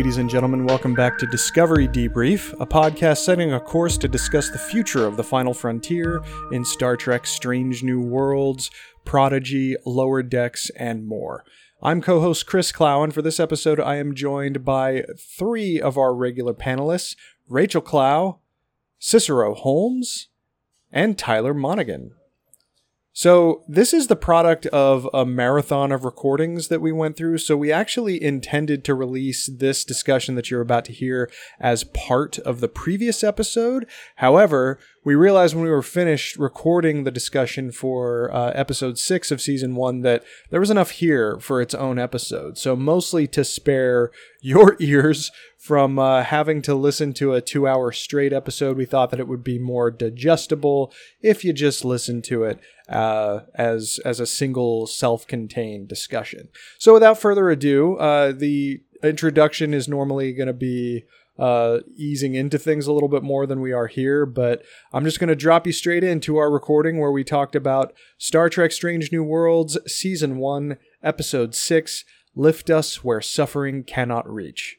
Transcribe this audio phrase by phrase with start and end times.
[0.00, 4.48] Ladies and gentlemen, welcome back to Discovery Debrief, a podcast setting a course to discuss
[4.48, 6.22] the future of the final frontier
[6.52, 8.70] in Star Trek Strange New Worlds,
[9.04, 11.44] Prodigy, Lower Decks, and more.
[11.82, 15.98] I'm co host Chris Clow, and for this episode, I am joined by three of
[15.98, 17.14] our regular panelists
[17.46, 18.38] Rachel Clow,
[18.98, 20.28] Cicero Holmes,
[20.90, 22.12] and Tyler Monaghan.
[23.22, 27.36] So, this is the product of a marathon of recordings that we went through.
[27.36, 31.30] So, we actually intended to release this discussion that you're about to hear
[31.60, 33.86] as part of the previous episode.
[34.16, 39.42] However, we realized when we were finished recording the discussion for uh, episode six of
[39.42, 42.56] season one that there was enough here for its own episode.
[42.56, 47.92] So, mostly to spare your ears from uh, having to listen to a two hour
[47.92, 52.44] straight episode, we thought that it would be more digestible if you just listen to
[52.44, 52.58] it
[52.90, 56.48] uh, as as a single self-contained discussion.
[56.78, 61.04] So without further ado, uh, the introduction is normally going to be
[61.38, 65.18] uh, easing into things a little bit more than we are here, but I'm just
[65.18, 69.10] going to drop you straight into our recording where we talked about Star Trek Strange
[69.10, 72.04] New Worlds, Season 1, Episode 6
[72.36, 74.76] Lift Us Where Suffering Cannot Reach.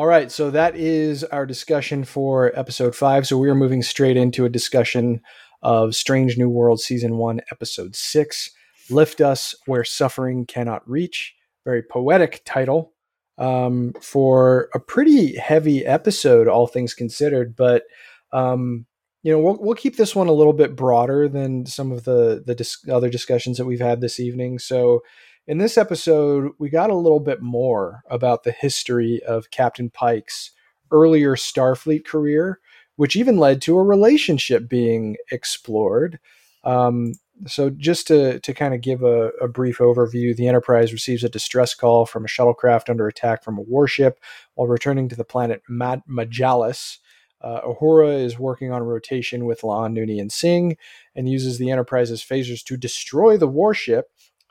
[0.00, 3.26] All right, so that is our discussion for episode five.
[3.26, 5.20] So we are moving straight into a discussion
[5.60, 8.50] of Strange New World season one, episode six
[8.88, 11.34] Lift Us Where Suffering Cannot Reach.
[11.66, 12.94] Very poetic title
[13.36, 17.54] um, for a pretty heavy episode, all things considered.
[17.54, 17.82] But,
[18.32, 18.86] um,
[19.22, 22.42] you know, we'll, we'll keep this one a little bit broader than some of the,
[22.46, 24.60] the dis- other discussions that we've had this evening.
[24.60, 25.02] So,
[25.46, 30.52] in this episode, we got a little bit more about the history of Captain Pike's
[30.92, 32.60] earlier Starfleet career,
[32.96, 36.18] which even led to a relationship being explored.
[36.64, 37.14] Um,
[37.46, 41.28] so, just to, to kind of give a, a, brief overview, the Enterprise receives a
[41.28, 44.20] distress call from a shuttlecraft under attack from a warship
[44.54, 46.98] while returning to the planet Mad- Majalis.
[47.40, 50.76] Uh, Uhura is working on rotation with La'an, Noonien, and Singh
[51.16, 54.10] and uses the Enterprise's phasers to destroy the warship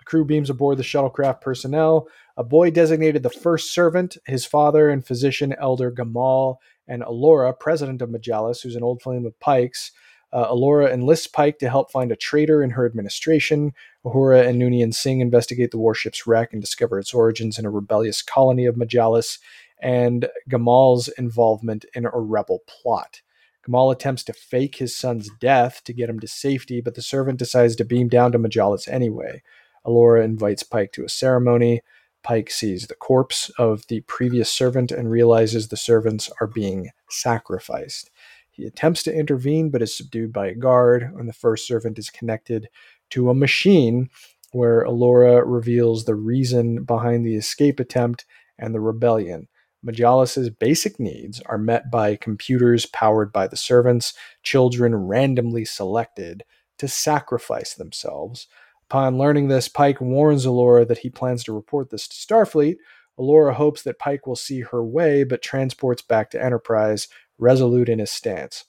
[0.10, 2.08] crew beams aboard the shuttlecraft personnel.
[2.36, 6.56] A boy designated the first servant, his father and physician, Elder Gamal,
[6.88, 9.92] and Alora, president of Majalis, who's an old flame of Pike's.
[10.34, 13.74] Uh, Alora enlists Pike to help find a traitor in her administration.
[14.04, 18.24] Uhura and Noonien Singh investigate the warship's wreck and discover its origins in a rebellious
[18.24, 19.38] colony of Majalis,
[19.80, 23.22] and Gamal's involvement in a rebel plot.
[23.68, 27.38] Gamal attempts to fake his son's death to get him to safety, but the servant
[27.38, 29.44] decides to beam down to Majalis anyway.
[29.90, 31.82] Alora invites Pike to a ceremony.
[32.22, 38.12] Pike sees the corpse of the previous servant and realizes the servants are being sacrificed.
[38.52, 42.12] He attempts to intervene but is subdued by a guard, and the first servant is
[42.12, 42.70] connected
[43.12, 44.10] to a machine
[44.52, 48.26] where Alora reveals the reason behind the escape attempt
[48.60, 49.48] and the rebellion.
[49.84, 54.14] Majalis's basic needs are met by computers powered by the servants,
[54.44, 56.44] children randomly selected
[56.78, 58.48] to sacrifice themselves
[58.90, 62.78] Upon learning this, Pike warns Alora that he plans to report this to Starfleet.
[63.20, 67.08] Alora hopes that Pike will see her way, but transports back to Enterprise,
[67.38, 68.66] resolute in his stance.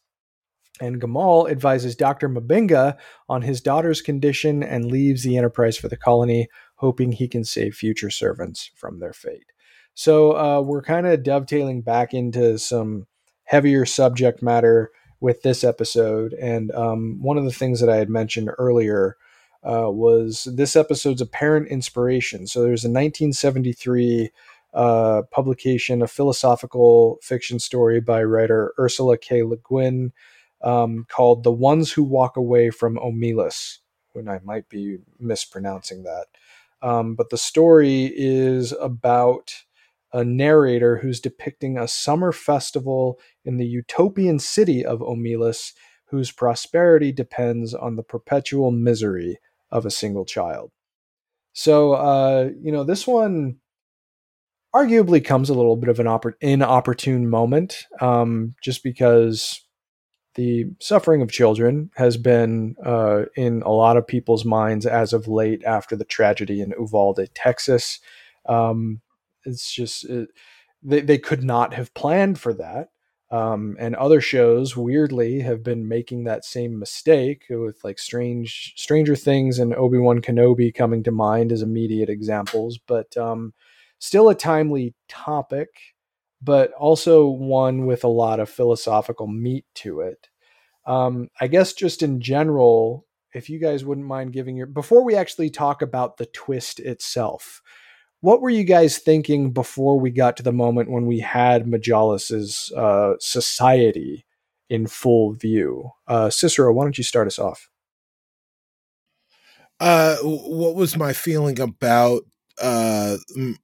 [0.79, 2.29] And Gamal advises Dr.
[2.29, 2.99] M'Benga
[3.31, 7.75] on his daughter's condition and leaves the Enterprise for the colony, hoping he can save
[7.75, 9.53] future servants from their fate.
[9.95, 13.07] So uh, we're kind of dovetailing back into some
[13.45, 16.35] heavier subject matter with this episode.
[16.35, 19.17] And um, one of the things that I had mentioned earlier
[19.63, 22.47] uh, was this episode's apparent inspiration.
[22.47, 24.31] So there's a 1973
[24.73, 29.43] uh, publication, a philosophical fiction story by writer Ursula K.
[29.43, 30.13] Le Guin
[30.63, 33.79] um, called The Ones Who Walk Away from Omelas,
[34.13, 36.27] when I might be mispronouncing that.
[36.83, 39.55] Um, but the story is about
[40.13, 45.73] a narrator who's depicting a summer festival in the utopian city of Omelas,
[46.07, 49.39] whose prosperity depends on the perpetual misery
[49.71, 50.71] of a single child.
[51.53, 53.57] So, uh, you know, this one
[54.75, 59.65] arguably comes a little bit of an oppor- inopportune moment, um, just because
[60.37, 65.27] the suffering of children has been uh, in a lot of people's minds as of
[65.27, 67.99] late after the tragedy in Uvalde, Texas.
[68.47, 69.01] Um,
[69.45, 70.29] it's just it,
[70.83, 72.91] they they could not have planned for that.
[73.31, 79.15] Um, and other shows weirdly have been making that same mistake with like strange stranger
[79.15, 82.79] things and obi-wan kenobi coming to mind as immediate examples.
[82.79, 83.55] But um,
[83.99, 85.69] still a timely topic
[86.43, 90.29] but also one with a lot of philosophical meat to it.
[90.87, 95.15] Um, i guess just in general if you guys wouldn't mind giving your before we
[95.15, 97.63] actually talk about the twist itself,
[98.21, 102.73] what were you guys thinking before we got to the moment when we had Majalis's
[102.77, 104.27] uh, society
[104.69, 105.91] in full view?
[106.07, 107.69] Uh, Cicero, why don't you start us off?
[109.79, 112.23] Uh, what was my feeling about
[112.61, 113.17] uh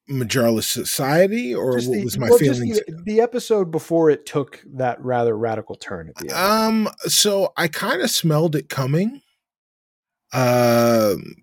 [0.08, 2.81] Majerla Society, or what was my well, just feelings?
[2.87, 6.87] The, the episode before it took that rather radical turn at the end.
[6.87, 9.20] Um, so I kind of smelled it coming.
[10.32, 11.37] Um,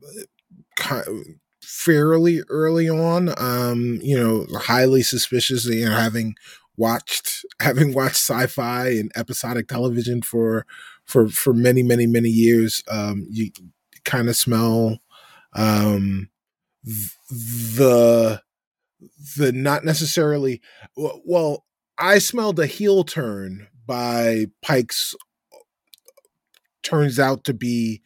[0.79, 3.33] ki- fairly early on.
[3.37, 5.65] Um, you know, highly suspicious.
[5.65, 6.35] You know, having
[6.77, 10.65] watched having watched sci-fi and episodic television for
[11.05, 12.83] for for many many many years.
[12.89, 13.51] Um, you
[14.05, 14.99] kind of smell
[15.53, 16.29] um
[16.83, 18.41] the
[19.37, 20.61] the not necessarily
[20.97, 21.65] well
[21.97, 25.15] i smelled a heel turn by pike's
[26.81, 28.01] turns out to be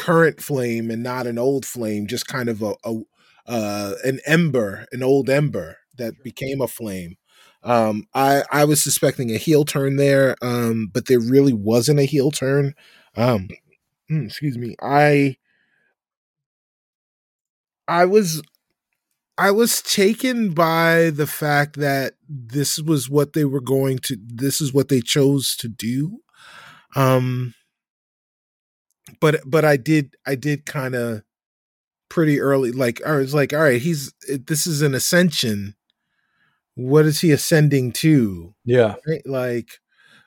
[0.00, 3.00] current flame and not an old flame just kind of a, a
[3.46, 7.16] uh an ember an old ember that became a flame.
[7.62, 12.04] Um i i was suspecting a heel turn there um but there really wasn't a
[12.14, 12.74] heel turn.
[13.16, 13.48] Um
[14.10, 14.76] mm, excuse me.
[14.82, 15.36] I
[17.88, 18.42] i was
[19.38, 24.60] I was taken by the fact that this was what they were going to this
[24.60, 26.20] is what they chose to do.
[26.96, 27.54] Um
[29.20, 31.22] but but I did I did kind of
[32.08, 35.74] pretty early like I was like all right, he's this is an ascension.
[36.74, 38.54] What is he ascending to?
[38.64, 38.94] yeah.
[39.06, 39.26] Right?
[39.26, 39.80] Like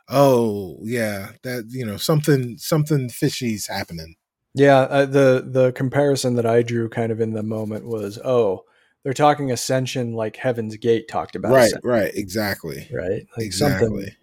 [0.10, 4.16] oh, yeah, that you know, something something fishy's happening.
[4.56, 8.66] Yeah, uh, the the comparison that I drew kind of in the moment was, oh,
[9.04, 12.88] they're talking ascension like Heaven's Gate talked about, Right, ascension, right, exactly.
[12.94, 13.26] right?
[13.38, 14.18] Like something, Exactly.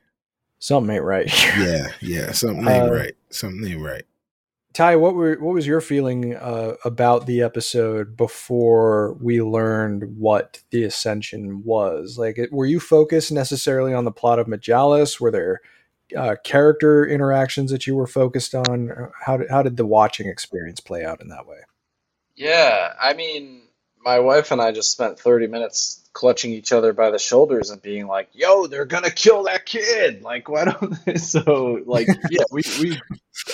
[0.60, 1.32] something ain't right.
[1.58, 3.14] Yeah, yeah, something ain't Uh, right.
[3.30, 4.04] Something ain't right.
[4.72, 10.62] Ty, what were what was your feeling uh, about the episode before we learned what
[10.70, 12.16] the ascension was?
[12.18, 15.18] Like, it, were you focused necessarily on the plot of Majalis?
[15.18, 15.60] Were there
[16.16, 19.10] uh, character interactions that you were focused on?
[19.24, 21.58] How did how did the watching experience play out in that way?
[22.36, 23.62] Yeah, I mean,
[24.04, 27.80] my wife and I just spent 30 minutes clutching each other by the shoulders and
[27.80, 31.16] being like, "Yo, they're gonna kill that kid!" Like, why don't they?
[31.16, 33.00] So, like, yeah, we we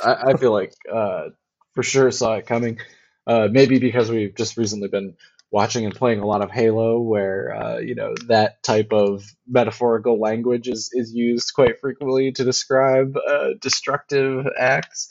[0.04, 1.30] I, I feel like uh,
[1.74, 2.78] for sure saw it coming.
[3.26, 5.16] Uh, maybe because we've just recently been
[5.50, 10.20] watching and playing a lot of Halo, where uh, you know that type of metaphorical
[10.20, 15.08] language is is used quite frequently to describe uh, destructive acts.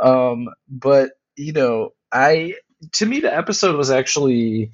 [0.00, 2.54] Um, but you know, I
[2.92, 4.72] to me the episode was actually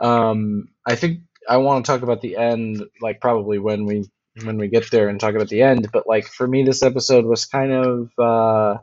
[0.00, 4.10] um i think i want to talk about the end like probably when we
[4.44, 7.24] when we get there and talk about the end but like for me this episode
[7.24, 8.78] was kind of uh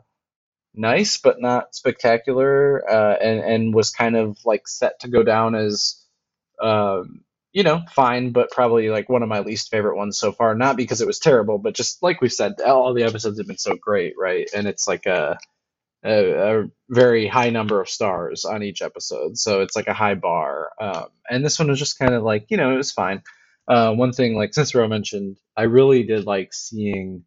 [0.74, 5.54] nice but not spectacular uh and and was kind of like set to go down
[5.54, 5.96] as
[6.62, 10.54] um you know fine but probably like one of my least favorite ones so far.
[10.54, 13.58] Not because it was terrible but just like we said all the episodes have been
[13.58, 14.48] so great right?
[14.54, 15.38] And it's like a
[16.04, 20.14] a, a very high number of stars on each episode, so it's like a high
[20.14, 20.70] bar.
[20.80, 23.22] Um, and this one was just kind of like you know it was fine.
[23.68, 27.24] Uh, one thing, like Cicero mentioned, I really did like seeing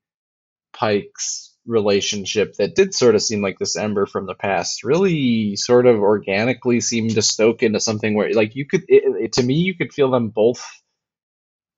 [0.74, 5.86] Pike's relationship that did sort of seem like this ember from the past really sort
[5.86, 9.54] of organically seemed to stoke into something where like you could it, it, to me
[9.54, 10.66] you could feel them both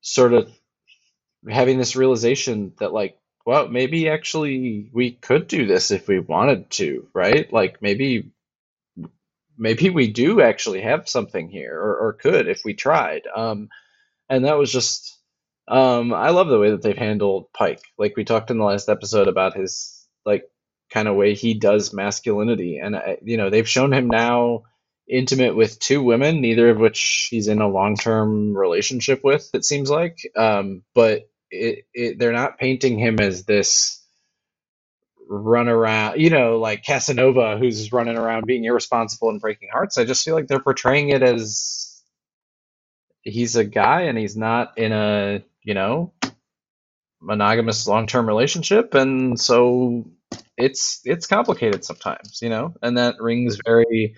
[0.01, 0.51] sort of
[1.47, 6.69] having this realization that like well, maybe actually we could do this if we wanted
[6.71, 7.51] to, right?
[7.53, 8.31] Like maybe
[9.57, 13.23] maybe we do actually have something here or, or could if we tried.
[13.35, 13.69] Um
[14.29, 15.19] and that was just
[15.67, 17.81] um I love the way that they've handled Pike.
[17.97, 20.45] Like we talked in the last episode about his like
[20.91, 24.63] kind of way he does masculinity and I, you know, they've shown him now
[25.07, 29.89] intimate with two women, neither of which he's in a long-term relationship with it seems
[29.89, 30.17] like.
[30.37, 34.03] Um but it, it they're not painting him as this
[35.27, 39.97] run around, you know, like Casanova who's running around being irresponsible and breaking hearts.
[39.97, 42.01] I just feel like they're portraying it as
[43.23, 46.13] he's a guy and he's not in a, you know,
[47.21, 50.05] monogamous long-term relationship and so
[50.57, 54.15] it's it's complicated sometimes, you know, and that rings very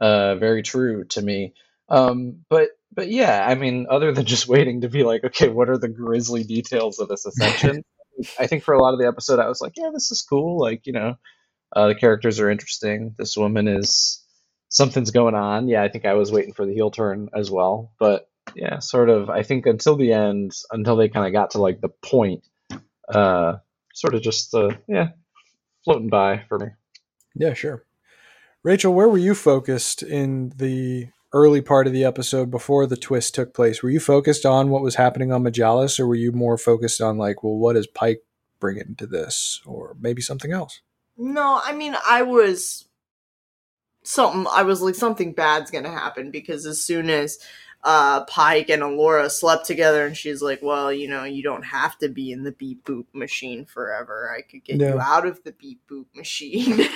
[0.00, 1.54] uh very true to me.
[1.88, 5.68] Um but but yeah, I mean, other than just waiting to be like, okay, what
[5.68, 7.84] are the grisly details of this ascension?
[8.38, 10.58] I think for a lot of the episode, I was like, yeah, this is cool.
[10.58, 11.14] Like, you know,
[11.74, 13.14] uh, the characters are interesting.
[13.16, 14.24] This woman is
[14.68, 15.68] something's going on.
[15.68, 17.92] Yeah, I think I was waiting for the heel turn as well.
[17.98, 19.30] But yeah, sort of.
[19.30, 22.44] I think until the end, until they kind of got to like the point,
[23.08, 23.56] uh,
[23.94, 25.10] sort of just uh, yeah,
[25.84, 26.66] floating by for me.
[27.34, 27.84] Yeah, sure.
[28.64, 33.34] Rachel, where were you focused in the early part of the episode before the twist
[33.34, 33.82] took place?
[33.82, 37.18] Were you focused on what was happening on Majalis, or were you more focused on
[37.18, 38.22] like, well, what does Pike
[38.60, 40.80] bring into this, or maybe something else?
[41.16, 42.86] No, I mean, I was
[44.02, 44.46] something.
[44.52, 47.38] I was like, something bad's gonna happen because as soon as
[47.84, 51.96] uh, Pike and Alora slept together, and she's like, "Well, you know, you don't have
[51.98, 54.34] to be in the beep boop machine forever.
[54.36, 54.94] I could get No.
[54.94, 56.80] you out of the beep boop machine."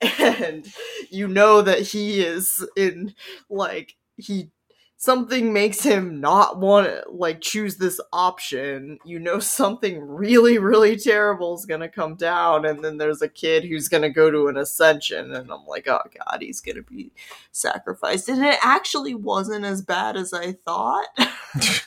[0.18, 0.66] and
[1.10, 3.14] you know that he is in
[3.48, 4.50] like he
[4.98, 8.98] something makes him not want to like choose this option.
[9.04, 13.28] You know something really really terrible is going to come down and then there's a
[13.28, 16.76] kid who's going to go to an ascension and i'm like oh god he's going
[16.76, 17.12] to be
[17.52, 18.28] sacrificed.
[18.28, 21.06] And it actually wasn't as bad as i thought.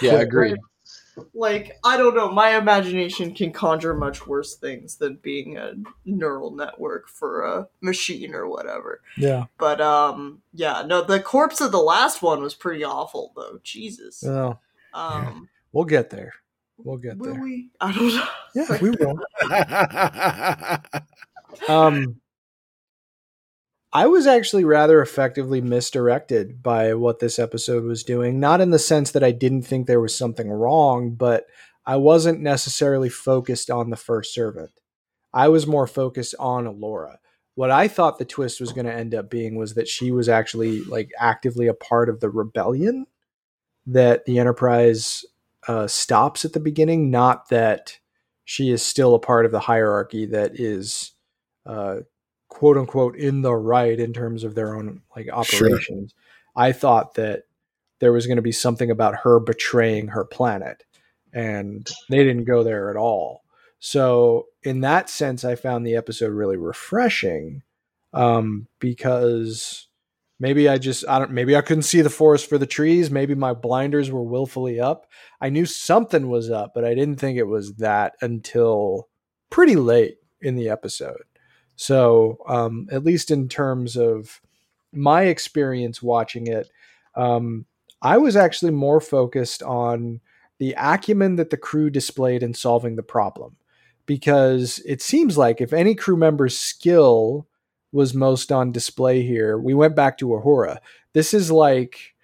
[0.00, 0.56] Yeah, agreed.
[1.34, 6.50] Like i don't know my imagination can conjure much worse things than being a neural
[6.50, 9.44] network for a machine or whatever Yeah.
[9.58, 14.22] but um yeah no the corpse of the last one was pretty awful though jesus
[14.22, 14.60] Well,
[14.94, 16.34] um we'll get there.
[16.78, 17.42] We'll get will there.
[17.42, 19.18] we i don't know Yeah, we will.
[21.68, 22.16] Um,
[23.92, 28.40] I was actually rather effectively misdirected by what this episode was doing.
[28.40, 31.44] Not in the sense that I didn't think there was something wrong, but
[31.84, 34.70] I wasn't necessarily focused on the first servant.
[35.34, 37.18] I was more focused on Alora.
[37.54, 40.28] What I thought the twist was going to end up being was that she was
[40.28, 43.06] actually like actively a part of the rebellion
[43.86, 45.24] that the Enterprise
[45.68, 47.98] uh, stops at the beginning, not that
[48.44, 51.12] she is still a part of the hierarchy that is
[51.66, 51.96] uh,
[52.52, 55.34] quote unquote in the right in terms of their own like Sure.
[55.68, 56.14] operations.
[56.54, 57.44] I thought that
[57.98, 60.84] there was going to be something about her betraying her planet,
[61.32, 63.42] and they didn't go there at all.
[63.78, 67.62] So, in that sense, I found the episode really refreshing
[68.12, 69.88] um, because
[70.38, 73.10] maybe I just I don't maybe I couldn't see the forest for the trees.
[73.10, 75.06] Maybe my blinders were willfully up.
[75.40, 79.08] I knew something was up, but I didn't think it was that until
[79.50, 81.22] pretty late in the episode.
[81.76, 84.40] So, um, at least in terms of
[84.92, 86.70] my experience watching it,
[87.14, 87.66] um,
[88.00, 90.20] I was actually more focused on
[90.58, 93.56] the acumen that the crew displayed in solving the problem.
[94.04, 97.46] Because it seems like if any crew member's skill
[97.92, 100.78] was most on display here, we went back to Uhura.
[101.12, 102.14] This is like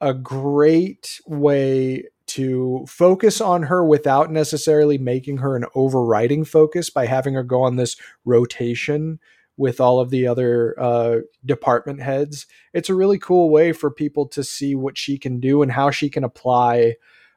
[0.00, 7.06] a great way to focus on her without necessarily making her an overriding focus by
[7.06, 9.18] having her go on this rotation
[9.56, 12.46] with all of the other uh, department heads.
[12.72, 15.90] It's a really cool way for people to see what she can do and how
[15.90, 16.94] she can apply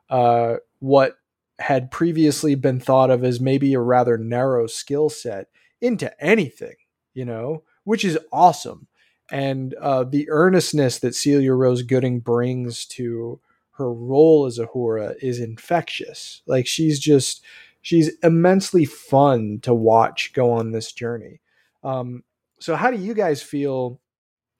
[0.09, 1.17] uh, what
[1.59, 5.47] had previously been thought of as maybe a rather narrow skill set
[5.81, 6.75] into anything,
[7.13, 8.87] you know, which is awesome.
[9.31, 13.39] And uh, the earnestness that Celia Rose Gooding brings to
[13.73, 16.41] her role as Uhura is infectious.
[16.45, 17.43] Like she's just,
[17.81, 21.41] she's immensely fun to watch go on this journey.
[21.83, 22.23] Um,
[22.59, 23.99] so, how do you guys feel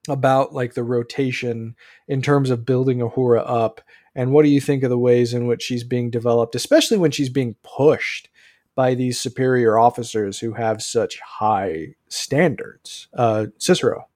[0.08, 1.74] about like the rotation
[2.08, 3.80] in terms of building Ahura up?
[4.14, 7.10] And what do you think of the ways in which she's being developed, especially when
[7.10, 8.28] she's being pushed
[8.76, 13.08] by these superior officers who have such high standards?
[13.14, 14.06] Uh, Cicero.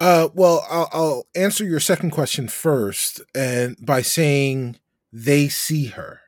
[0.00, 4.76] Uh, well, I'll, I'll answer your second question first, and by saying
[5.12, 6.20] they see her,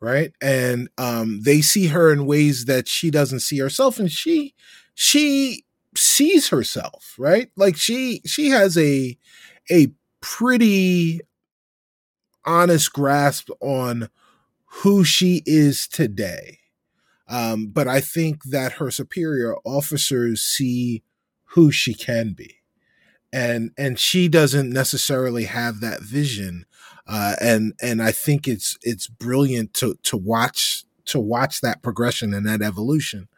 [0.00, 4.54] right, and um, they see her in ways that she doesn't see herself, and she
[4.94, 5.64] she
[5.96, 7.50] sees herself, right?
[7.56, 9.18] Like she she has a
[9.70, 9.88] a
[10.20, 11.20] pretty
[12.44, 14.08] honest grasp on
[14.82, 16.58] who she is today.
[17.28, 21.04] Um, but I think that her superior officers see
[21.50, 22.55] who she can be
[23.36, 26.64] and and she doesn't necessarily have that vision
[27.06, 32.34] uh and and i think it's it's brilliant to to watch to watch that progression
[32.34, 33.28] and that evolution.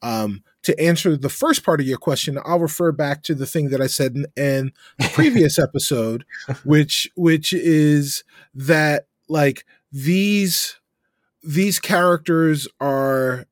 [0.00, 3.70] Um to answer the first part of your question i'll refer back to the thing
[3.70, 6.24] that i said in, in the previous episode
[6.64, 10.78] which which is that like these
[11.42, 13.46] these characters are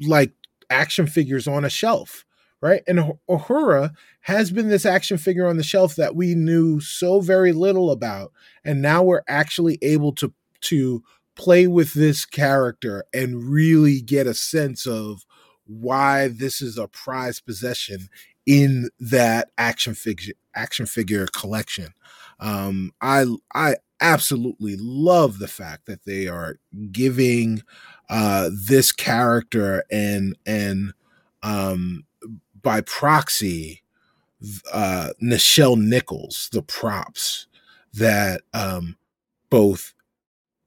[0.00, 0.32] like
[0.68, 2.24] action figures on a shelf
[2.60, 2.82] right?
[2.86, 7.52] And Uhura has been this action figure on the shelf that we knew so very
[7.52, 8.32] little about
[8.64, 11.02] and now we're actually able to to
[11.36, 15.24] play with this character and really get a sense of
[15.66, 18.08] why this is a prized possession
[18.46, 21.88] in that action figure action figure collection.
[22.40, 23.24] Um i
[23.54, 26.58] i absolutely love the fact that they are
[26.90, 27.62] giving
[28.08, 30.92] uh this character and and
[31.42, 32.04] um,
[32.62, 33.82] by proxy,
[34.72, 37.46] uh, Nichelle Nichols, the props
[37.92, 38.96] that um,
[39.50, 39.94] both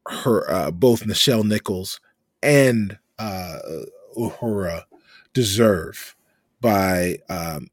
[0.08, 2.00] her, uh, both Nichelle Nichols
[2.42, 3.60] and uh,
[4.18, 4.84] Uhura
[5.34, 6.16] deserve
[6.62, 7.70] by um,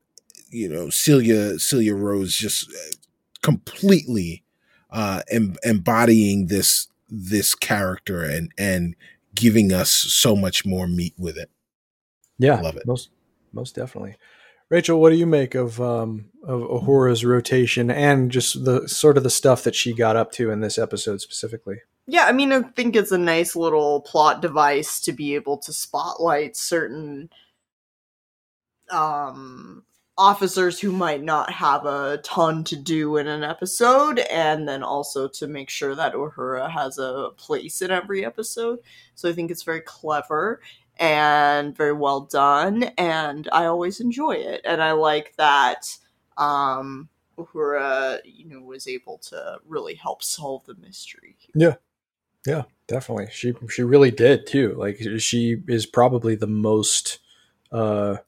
[0.51, 2.97] you know Celia Celia Rose just uh,
[3.43, 4.43] completely
[4.91, 8.97] uh, em- embodying this this character and and
[9.35, 11.51] giving us so much more meat with it.
[12.39, 12.87] Yeah, love it.
[12.87, 13.11] Most
[13.53, 14.17] most definitely.
[14.71, 19.25] Rachel, what do you make of um, of Uhura's rotation and just the sort of
[19.25, 21.81] the stuff that she got up to in this episode specifically?
[22.07, 25.73] Yeah, I mean, I think it's a nice little plot device to be able to
[25.73, 27.31] spotlight certain
[28.91, 29.85] um
[30.21, 35.27] officers who might not have a ton to do in an episode, and then also
[35.27, 38.81] to make sure that Uhura has a place in every episode.
[39.15, 40.61] So I think it's very clever
[41.01, 44.61] and very well done, and I always enjoy it.
[44.65, 45.97] And I like that
[46.37, 51.37] um, Uhura, you know, was able to really help solve the mystery.
[51.55, 51.77] Yeah,
[52.47, 53.29] yeah, definitely.
[53.33, 54.75] She she really did too.
[54.77, 57.19] Like she is probably the most.
[57.73, 58.19] Uh,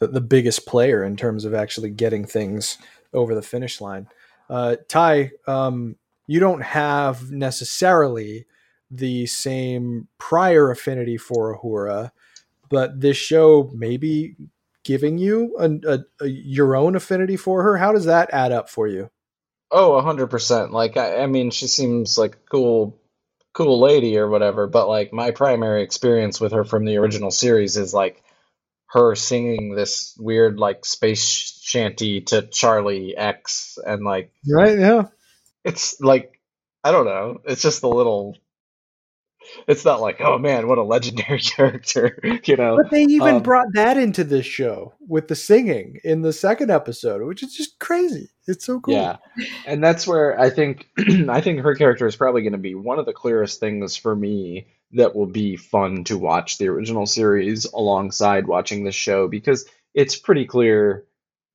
[0.00, 2.76] the, the biggest player in terms of actually getting things
[3.14, 4.08] over the finish line.
[4.50, 5.94] Uh, Ty, um,
[6.26, 8.46] you don't have necessarily
[8.92, 12.12] the same prior affinity for Uhura,
[12.68, 14.36] but this show maybe
[14.84, 17.76] giving you a, a, a, your own affinity for her.
[17.76, 19.10] How does that add up for you?
[19.70, 20.72] Oh, a hundred percent.
[20.72, 23.00] Like, I, I mean, she seems like a cool,
[23.54, 24.66] cool lady or whatever.
[24.66, 28.22] But like, my primary experience with her from the original series is like
[28.92, 35.04] her singing this weird like space shanty to Charlie X and like right yeah
[35.64, 36.38] it's like
[36.84, 38.36] I don't know it's just a little
[39.66, 42.76] it's not like oh man what a legendary character you know?
[42.76, 46.70] But they even um, brought that into this show with the singing in the second
[46.70, 48.30] episode which is just crazy.
[48.46, 48.94] It's so cool.
[48.94, 49.18] Yeah.
[49.66, 50.88] And that's where I think
[51.28, 54.14] I think her character is probably going to be one of the clearest things for
[54.16, 59.64] me that will be fun to watch the original series alongside watching this show because
[59.94, 61.04] it's pretty clear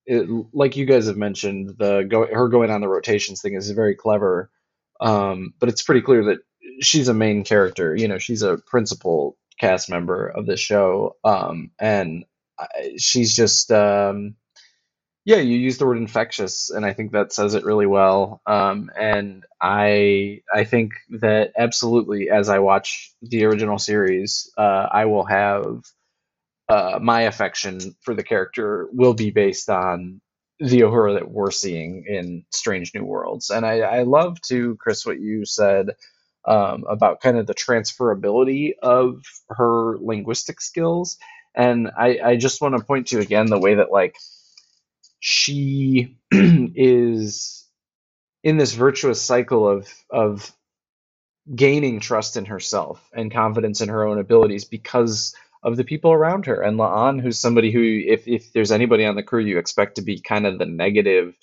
[0.06, 3.70] it, like you guys have mentioned the go, her going on the rotations thing is
[3.72, 4.50] very clever.
[5.00, 6.40] Um, but it's pretty clear that
[6.82, 11.72] she's a main character you know she's a principal cast member of the show um,
[11.80, 12.26] and
[12.98, 14.36] she's just um,
[15.28, 18.42] yeah, you use the word infectious, and I think that says it really well.
[18.46, 25.04] Um, and I I think that absolutely, as I watch the original series, uh, I
[25.04, 25.84] will have
[26.70, 30.22] uh, my affection for the character will be based on
[30.60, 33.50] the Uhura that we're seeing in Strange New Worlds.
[33.50, 35.90] And I, I love to Chris what you said
[36.48, 41.18] um, about kind of the transferability of her linguistic skills.
[41.56, 44.16] And I, I just want to point to again the way that like
[45.20, 47.68] she is
[48.44, 50.52] in this virtuous cycle of of
[51.56, 56.48] gaining trust in herself and confidence in her own abilities because of the people around
[56.48, 56.62] her.
[56.62, 60.04] And La'an, who's somebody who, if, if there's anybody on the crew you expect to
[60.04, 61.36] be kind of the negative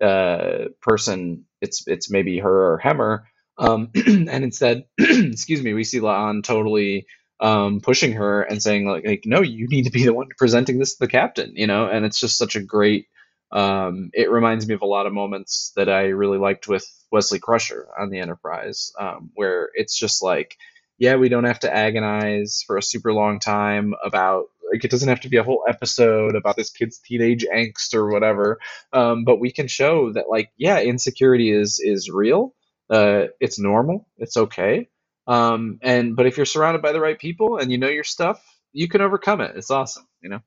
[0.00, 3.24] uh, person, it's it's maybe her or Hemmer.
[3.60, 7.06] Um, and instead, excuse me, we see La'an totally
[7.38, 10.78] um, pushing her and saying like, like, no, you need to be the one presenting
[10.78, 11.86] this to the captain, you know.
[11.86, 13.06] And it's just such a great
[13.52, 17.40] um, it reminds me of a lot of moments that I really liked with Wesley
[17.40, 20.56] Crusher on the Enterprise, um, where it's just like,
[20.98, 25.08] yeah, we don't have to agonize for a super long time about like it doesn't
[25.08, 28.60] have to be a whole episode about this kid's teenage angst or whatever,
[28.92, 32.54] um, but we can show that like yeah, insecurity is is real,
[32.90, 34.88] uh, it's normal, it's okay,
[35.26, 38.42] um, and but if you're surrounded by the right people and you know your stuff,
[38.72, 39.56] you can overcome it.
[39.56, 40.40] It's awesome, you know.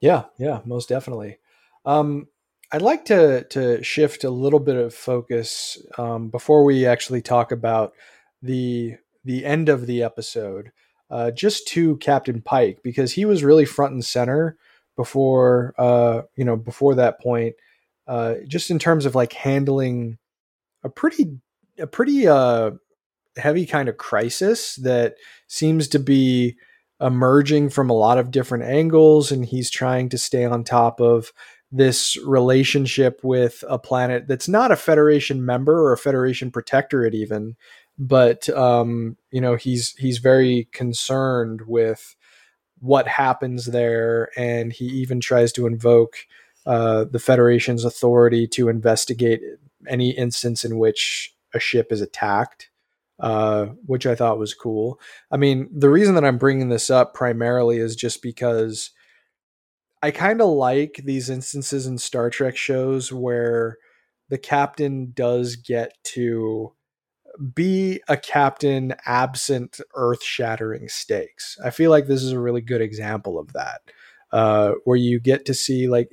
[0.00, 1.38] Yeah, yeah, most definitely.
[1.84, 2.28] Um,
[2.70, 7.50] I'd like to to shift a little bit of focus um, before we actually talk
[7.50, 7.94] about
[8.42, 10.70] the the end of the episode,
[11.10, 14.56] uh, just to Captain Pike because he was really front and center
[14.96, 17.54] before uh, you know before that point,
[18.06, 20.18] uh, just in terms of like handling
[20.84, 21.38] a pretty
[21.78, 22.72] a pretty uh,
[23.36, 25.14] heavy kind of crisis that
[25.46, 26.56] seems to be
[27.00, 31.32] emerging from a lot of different angles, and he's trying to stay on top of
[31.70, 37.56] this relationship with a planet that's not a Federation member or a Federation protectorate, even,
[37.98, 42.16] but um, you know he's he's very concerned with
[42.80, 46.16] what happens there, and he even tries to invoke
[46.66, 49.40] uh, the Federation's authority to investigate
[49.88, 52.70] any instance in which a ship is attacked.
[53.20, 55.00] uh, which I thought was cool.
[55.30, 58.90] I mean, the reason that I'm bringing this up primarily is just because
[60.02, 63.78] I kind of like these instances in Star Trek shows where
[64.28, 66.72] the captain does get to
[67.54, 71.56] be a captain absent earth shattering stakes.
[71.64, 73.80] I feel like this is a really good example of that,
[74.32, 76.10] uh, where you get to see like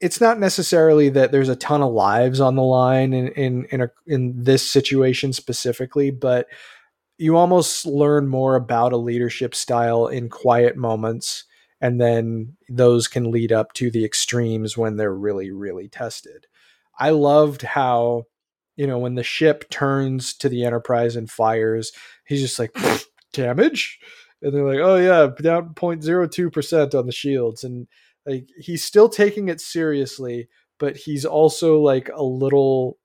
[0.00, 3.80] it's not necessarily that there's a ton of lives on the line in in in,
[3.82, 6.46] a, in this situation specifically, but
[7.18, 11.44] you almost learn more about a leadership style in quiet moments
[11.80, 16.46] and then those can lead up to the extremes when they're really really tested.
[16.98, 18.24] I loved how
[18.76, 21.92] you know when the ship turns to the Enterprise and fires,
[22.26, 22.76] he's just like
[23.32, 23.98] damage
[24.42, 27.86] and they're like, "Oh yeah, down 0.02% on the shields." And
[28.26, 32.98] like he's still taking it seriously, but he's also like a little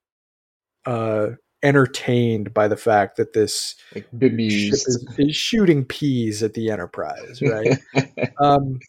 [0.85, 1.29] uh
[1.63, 7.77] entertained by the fact that this Like is, is shooting peas at the Enterprise, right?
[8.39, 8.79] um,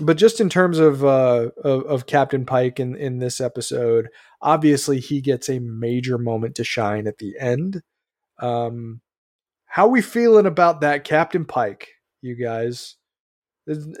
[0.00, 4.08] but just in terms of, uh, of of Captain Pike in in this episode,
[4.40, 7.82] obviously he gets a major moment to shine at the end.
[8.38, 9.00] Um,
[9.66, 11.88] how we feeling about that, Captain Pike?
[12.22, 12.96] You guys,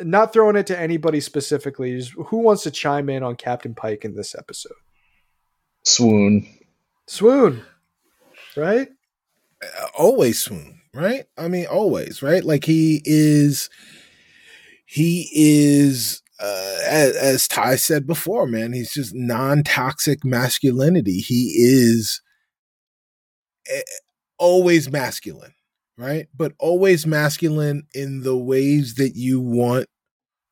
[0.00, 1.96] not throwing it to anybody specifically.
[1.96, 4.72] Just who wants to chime in on Captain Pike in this episode?
[5.84, 6.46] Swoon.
[7.06, 7.62] Swoon,
[8.56, 8.88] right?
[9.96, 11.24] always swoon, right?
[11.36, 12.44] I mean, always, right?
[12.44, 13.68] Like he is,
[14.86, 21.18] he is, uh, as, as Ty said before, man, he's just non toxic masculinity.
[21.18, 22.22] He is
[23.70, 23.82] eh,
[24.38, 25.54] always masculine,
[26.00, 26.28] right?
[26.34, 29.86] But always masculine in the ways that you want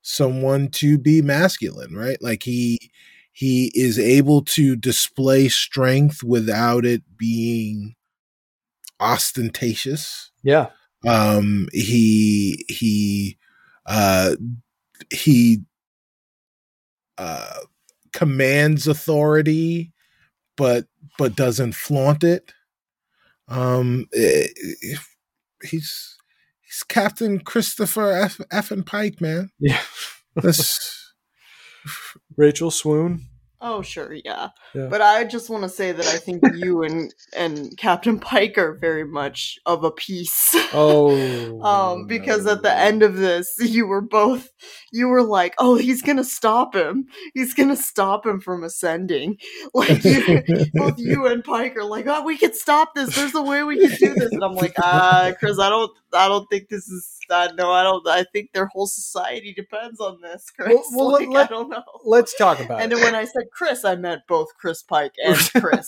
[0.03, 2.19] someone to be masculine, right?
[2.21, 2.91] Like he,
[3.33, 7.95] he is able to display strength without it being
[9.01, 10.31] ostentatious.
[10.43, 10.69] Yeah,
[11.07, 13.39] Um, he he
[13.87, 14.35] uh,
[15.11, 15.61] he
[17.17, 17.61] uh,
[18.13, 19.93] commands authority,
[20.57, 20.87] but
[21.19, 22.53] but doesn't flaunt it.
[23.49, 24.49] Um, eh,
[24.85, 24.97] eh,
[25.63, 26.17] he's
[26.61, 28.41] he's Captain Christopher F.
[28.51, 28.71] F.
[28.71, 29.51] and Pike, man.
[29.59, 29.81] yeah.
[30.37, 31.13] That's
[32.37, 33.27] Rachel Swoon.
[33.61, 34.51] Oh sure, yeah.
[34.75, 34.87] Yeah.
[34.89, 38.75] But I just want to say that I think you and and Captain Pike are
[38.81, 40.55] very much of a piece.
[40.75, 44.51] Oh, um because at the end of this you were both
[44.93, 49.39] you were like oh he's gonna stop him he's gonna stop him from ascending
[49.75, 50.43] like you,
[50.75, 53.79] both you and pike are like oh we can stop this there's a way we
[53.79, 57.19] can do this and i'm like ah chris i don't i don't think this is
[57.31, 61.13] uh, no i don't i think their whole society depends on this chris Well- well,
[61.13, 62.85] like, let- i don't know let's talk about it.
[62.85, 62.97] and it.
[62.97, 65.87] then when i said chris i meant both chris pike and chris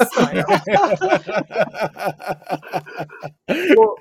[3.77, 3.95] well,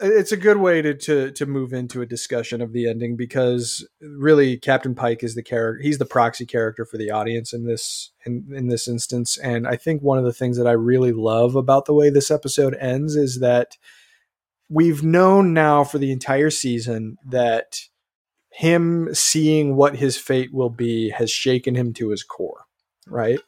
[0.00, 3.86] it's a good way to, to to move into a discussion of the ending because
[4.00, 5.82] really Captain Pike is the character.
[5.82, 9.76] He's the proxy character for the audience in this in, in this instance, and I
[9.76, 13.14] think one of the things that I really love about the way this episode ends
[13.14, 13.76] is that
[14.68, 17.80] we've known now for the entire season that
[18.52, 22.66] him seeing what his fate will be has shaken him to his core,
[23.06, 23.40] right?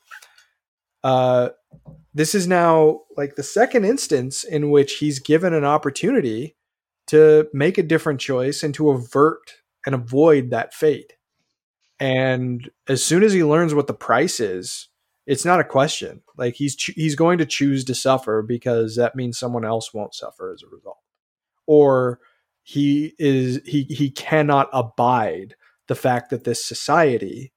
[1.05, 1.51] Uh,
[2.15, 6.57] this is now like the second instance in which he's given an opportunity
[7.09, 11.15] to make a different choice and to avert and avoid that fate.
[11.99, 14.89] And as soon as he learns what the price is,
[15.27, 16.23] it's not a question.
[16.37, 20.15] Like he's ch- he's going to choose to suffer because that means someone else won't
[20.15, 20.99] suffer as a result.
[21.67, 22.19] Or
[22.65, 25.55] he is he he cannot abide
[25.89, 27.52] the fact that this society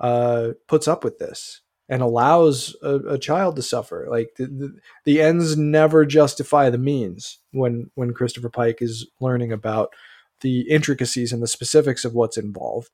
[0.00, 4.06] uh, puts up with this and allows a, a child to suffer.
[4.10, 9.52] Like the, the, the ends never justify the means when when Christopher Pike is learning
[9.52, 9.94] about
[10.40, 12.90] the intricacies and the specifics of what's involved.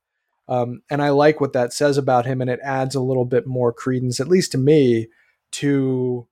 [0.47, 3.47] Um, and I like what that says about him, and it adds a little bit
[3.47, 5.09] more credence, at least to me,
[5.53, 6.29] to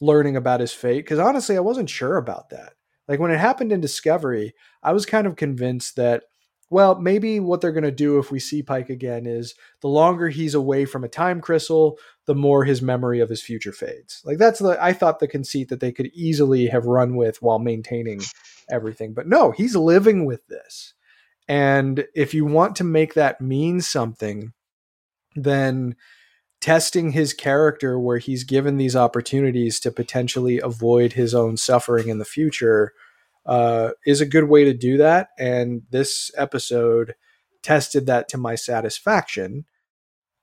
[0.00, 1.04] learning about his fate.
[1.04, 2.74] Because honestly, I wasn't sure about that.
[3.08, 6.24] Like when it happened in Discovery, I was kind of convinced that,
[6.70, 10.28] well, maybe what they're going to do if we see Pike again is the longer
[10.28, 14.22] he's away from a time crystal, the more his memory of his future fades.
[14.24, 17.58] Like that's the I thought the conceit that they could easily have run with while
[17.58, 18.22] maintaining
[18.70, 19.12] everything.
[19.12, 20.94] But no, he's living with this.
[21.48, 24.52] And if you want to make that mean something,
[25.34, 25.96] then
[26.60, 32.18] testing his character where he's given these opportunities to potentially avoid his own suffering in
[32.18, 32.92] the future
[33.50, 35.30] uh, is a good way to do that.
[35.36, 37.16] And this episode
[37.62, 39.64] tested that to my satisfaction.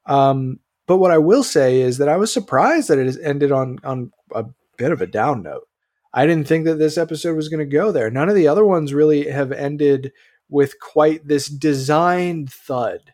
[0.06, 3.52] Um, but what I will say is that I was surprised that it has ended
[3.52, 4.46] on on a
[4.78, 5.68] bit of a down note.
[6.14, 8.12] I didn't think that this episode was going to go there.
[8.12, 10.12] None of the other ones really have ended
[10.50, 13.14] with quite this designed thud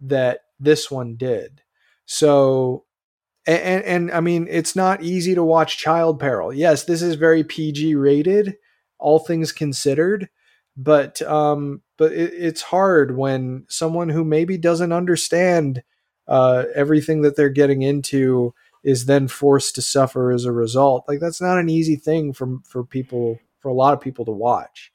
[0.00, 1.60] that this one did.
[2.06, 2.84] So
[3.46, 6.50] and, and, and I mean it's not easy to watch Child Peril.
[6.50, 8.56] Yes, this is very PG rated,
[8.98, 10.28] all things considered,
[10.76, 15.82] but um but it, it's hard when someone who maybe doesn't understand
[16.28, 21.04] uh, everything that they're getting into is then forced to suffer as a result.
[21.08, 24.32] Like that's not an easy thing for for people for a lot of people to
[24.32, 24.92] watch.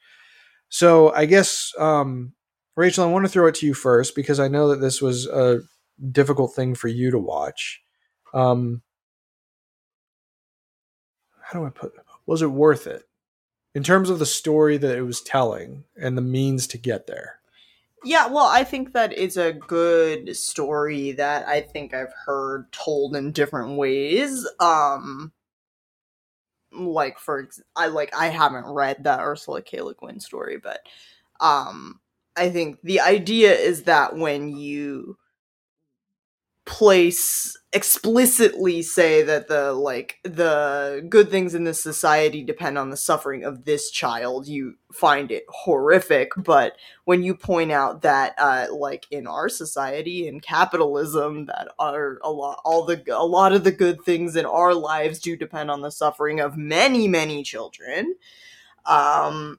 [0.69, 2.33] So I guess um,
[2.75, 5.27] Rachel, I want to throw it to you first because I know that this was
[5.27, 5.59] a
[6.11, 7.81] difficult thing for you to watch.
[8.33, 8.81] Um,
[11.41, 11.93] how do I put?
[12.25, 13.03] Was it worth it
[13.73, 17.39] in terms of the story that it was telling and the means to get there?
[18.05, 23.15] Yeah, well, I think that it's a good story that I think I've heard told
[23.15, 24.47] in different ways.
[24.59, 25.31] Um
[26.71, 29.81] like for I like I haven't read that Ursula K.
[29.81, 30.79] Le Guin story, but
[31.39, 31.99] um
[32.36, 35.17] I think the idea is that when you
[36.65, 42.97] place explicitly say that the like the good things in this society depend on the
[42.97, 44.47] suffering of this child.
[44.47, 46.73] You find it horrific but
[47.05, 52.31] when you point out that uh like in our society in capitalism that are a
[52.31, 55.81] lot all the a lot of the good things in our lives do depend on
[55.81, 58.13] the suffering of many many children
[58.86, 59.57] um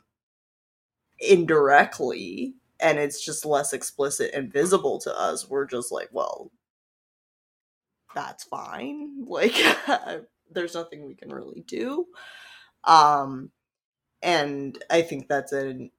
[1.20, 6.50] indirectly and it's just less explicit and visible to us we're just like well
[8.14, 9.24] that's fine.
[9.26, 9.54] Like,
[10.50, 12.06] there's nothing we can really do.
[12.84, 13.50] Um,
[14.22, 15.90] and I think that's an,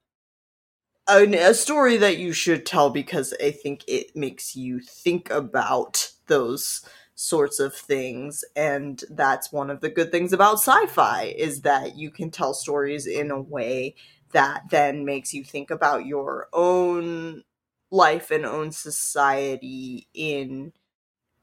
[1.08, 6.12] a, a story that you should tell because I think it makes you think about
[6.28, 6.82] those
[7.16, 12.12] sorts of things and that's one of the good things about sci-fi is that you
[12.12, 13.96] can tell stories in a way
[14.34, 17.42] that then makes you think about your own
[17.90, 20.74] life and own society in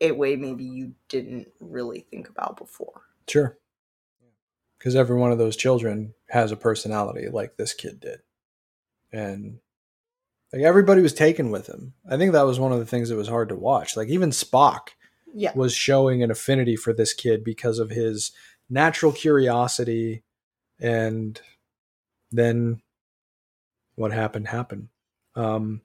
[0.03, 3.03] a way maybe you didn't really think about before.
[3.29, 3.57] Sure.
[4.77, 8.19] Because every one of those children has a personality like this kid did.
[9.13, 9.61] And
[10.53, 11.95] like everybody was taken with him.
[12.11, 13.97] I think that was one of the things that was hard to watch.
[13.97, 14.89] Like even Spock
[15.33, 15.53] yeah.
[15.55, 18.33] was showing an affinity for this kid because of his
[18.69, 20.25] natural curiosity
[20.81, 21.41] and
[22.33, 22.83] then
[23.95, 24.89] what happened happened.
[25.37, 25.83] Um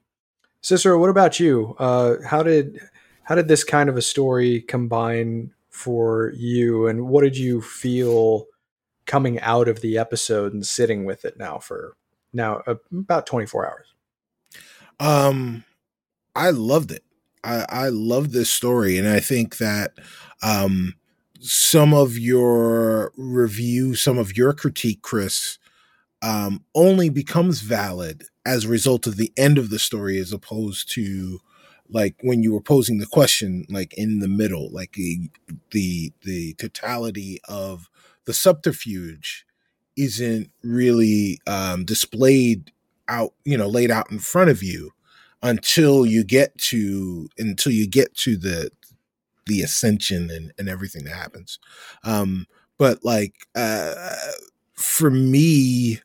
[0.60, 1.76] Cicero, what about you?
[1.78, 2.80] Uh how did
[3.28, 6.86] how did this kind of a story combine for you?
[6.86, 8.46] And what did you feel
[9.04, 11.94] coming out of the episode and sitting with it now for
[12.32, 13.86] now uh, about 24 hours?
[14.98, 15.64] Um
[16.34, 17.04] i loved it.
[17.44, 19.92] I i love this story and i think that
[20.42, 20.94] um
[21.38, 25.58] some of your review some of your critique chris
[26.22, 30.92] um only becomes valid as a result of the end of the story as opposed
[30.94, 31.38] to
[31.90, 35.30] like when you were posing the question like in the middle like the
[35.70, 37.88] the the totality of
[38.26, 39.46] the subterfuge
[39.96, 42.72] isn't really um displayed
[43.08, 44.92] out you know laid out in front of you
[45.42, 48.70] until you get to until you get to the
[49.46, 51.58] the ascension and and everything that happens.
[52.04, 52.46] Um
[52.78, 53.94] but like uh
[54.74, 56.00] for me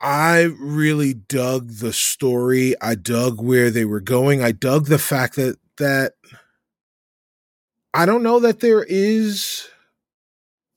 [0.00, 2.74] I really dug the story.
[2.80, 4.42] I dug where they were going.
[4.42, 6.14] I dug the fact that that
[7.94, 9.68] I don't know that there is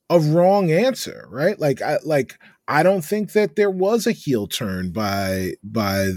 [0.08, 1.58] a wrong answer, right?
[1.58, 6.12] Like I like I don't think that there was a heel turn by by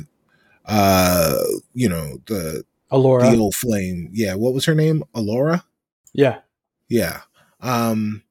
[0.66, 1.40] uh
[1.74, 4.10] you know the Alora the old flame.
[4.14, 5.04] Yeah, what was her name?
[5.14, 5.66] Alora?
[6.14, 6.40] Yeah.
[6.88, 7.22] Yeah.
[7.60, 8.24] Um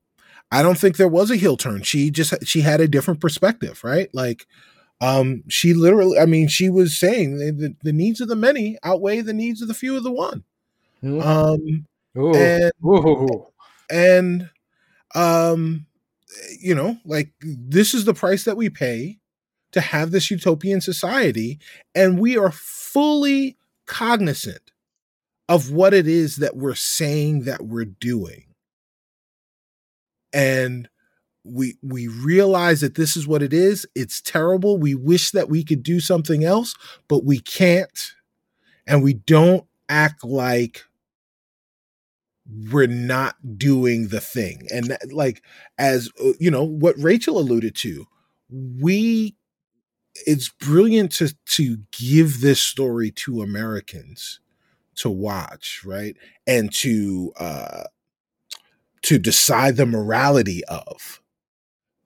[0.52, 1.82] I don't think there was a heel turn.
[1.82, 4.10] She just she had a different perspective, right?
[4.12, 4.46] Like
[5.00, 9.22] um she literally I mean she was saying the, the needs of the many outweigh
[9.22, 10.44] the needs of the few of the one.
[11.02, 11.24] Mm.
[11.24, 11.86] Um
[12.18, 12.34] Ooh.
[12.34, 13.46] and Ooh.
[13.90, 14.50] and
[15.14, 15.86] um
[16.60, 19.18] you know, like this is the price that we pay
[19.72, 21.60] to have this utopian society
[21.94, 24.70] and we are fully cognizant
[25.48, 28.51] of what it is that we're saying that we're doing
[30.32, 30.88] and
[31.44, 33.86] we we realize that this is what it is.
[33.94, 34.78] It's terrible.
[34.78, 36.74] We wish that we could do something else
[37.08, 38.14] but we can't.
[38.86, 40.84] And we don't act like
[42.70, 44.66] we're not doing the thing.
[44.70, 45.42] And that, like
[45.78, 48.06] as uh, you know what rachel alluded to
[48.50, 49.36] we
[50.26, 54.40] it's brilliant to to give this story to americans
[54.96, 56.16] to watch right?
[56.46, 57.84] And to uh
[59.02, 61.20] to decide the morality of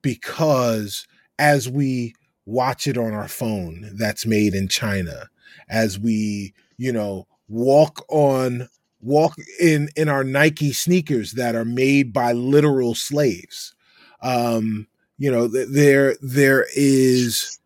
[0.01, 1.07] because
[1.39, 5.29] as we watch it on our phone that's made in China,
[5.69, 8.69] as we, you know, walk on
[9.01, 13.75] walk in in our Nike sneakers that are made by literal slaves.
[14.21, 17.59] Um, you know, th- there there is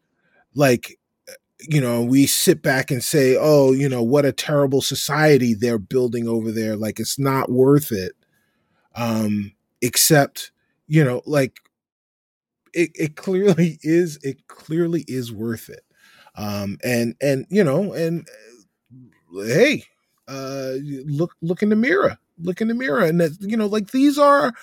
[0.55, 0.99] like
[1.69, 5.77] you know, we sit back and say, "Oh, you know, what a terrible society they're
[5.79, 6.75] building over there.
[6.75, 8.13] Like it's not worth it."
[8.95, 10.51] Um, except,
[10.87, 11.59] you know, like
[12.73, 15.83] it, it clearly is it clearly is worth it.
[16.35, 18.27] Um, and and you know, and
[19.37, 19.83] uh, hey,
[20.27, 20.73] uh,
[21.05, 24.17] look look in the mirror, look in the mirror, and that you know, like these
[24.17, 24.53] are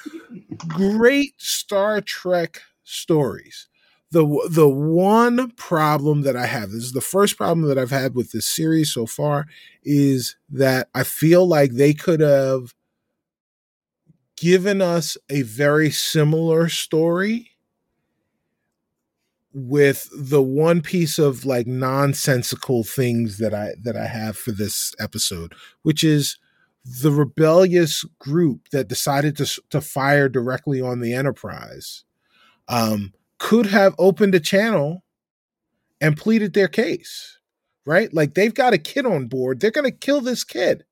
[0.68, 3.68] great Star Trek stories.
[4.12, 8.14] The the one problem that I have, this is the first problem that I've had
[8.14, 9.46] with this series so far,
[9.84, 12.74] is that I feel like they could have
[14.40, 17.50] given us a very similar story
[19.52, 24.94] with the one piece of like nonsensical things that I that I have for this
[25.00, 26.38] episode, which is
[26.84, 32.04] the rebellious group that decided to to fire directly on the Enterprise
[32.68, 35.02] um, could have opened a channel
[36.00, 37.38] and pleaded their case,
[37.84, 38.12] right?
[38.12, 40.84] Like they've got a kid on board, they're going to kill this kid,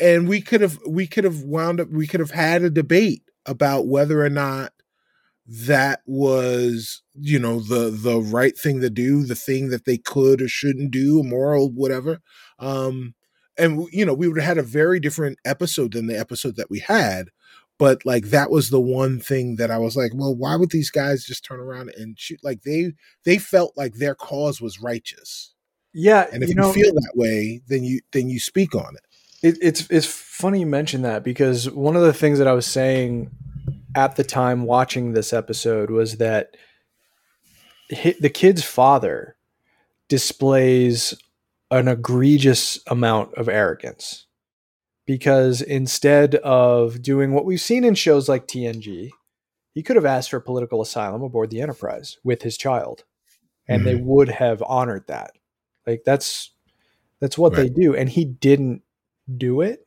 [0.00, 3.22] and we could have we could have wound up we could have had a debate
[3.46, 4.72] about whether or not
[5.46, 10.40] that was you know the the right thing to do the thing that they could
[10.40, 12.20] or shouldn't do moral whatever.
[12.58, 13.14] Um
[13.58, 16.70] and you know we would have had a very different episode than the episode that
[16.70, 17.28] we had
[17.78, 20.90] but like that was the one thing that i was like well why would these
[20.90, 22.38] guys just turn around and shoot?
[22.42, 22.92] Like they
[23.24, 25.52] they felt like their cause was righteous.
[25.92, 28.94] Yeah, and if you you, know, feel that way then you then you speak on
[28.94, 29.09] it
[29.42, 32.66] It, it's it's funny you mention that because one of the things that I was
[32.66, 33.30] saying
[33.94, 36.56] at the time watching this episode was that
[37.88, 39.36] the kid's father
[40.08, 41.14] displays
[41.70, 44.26] an egregious amount of arrogance
[45.06, 49.10] because instead of doing what we've seen in shows like TNG,
[49.72, 53.04] he could have asked for political asylum aboard the Enterprise with his child,
[53.66, 54.06] and they mm-hmm.
[54.06, 55.32] would have honored that.
[55.86, 56.50] Like that's
[57.18, 58.82] that's what they do, and he didn't
[59.38, 59.86] do it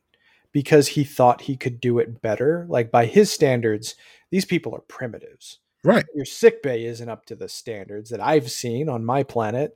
[0.52, 2.66] because he thought he could do it better.
[2.70, 3.96] Like by his standards,
[4.30, 5.60] these people are primitives.
[5.84, 9.76] right Your sick bay isn't up to the standards that I've seen on my planet.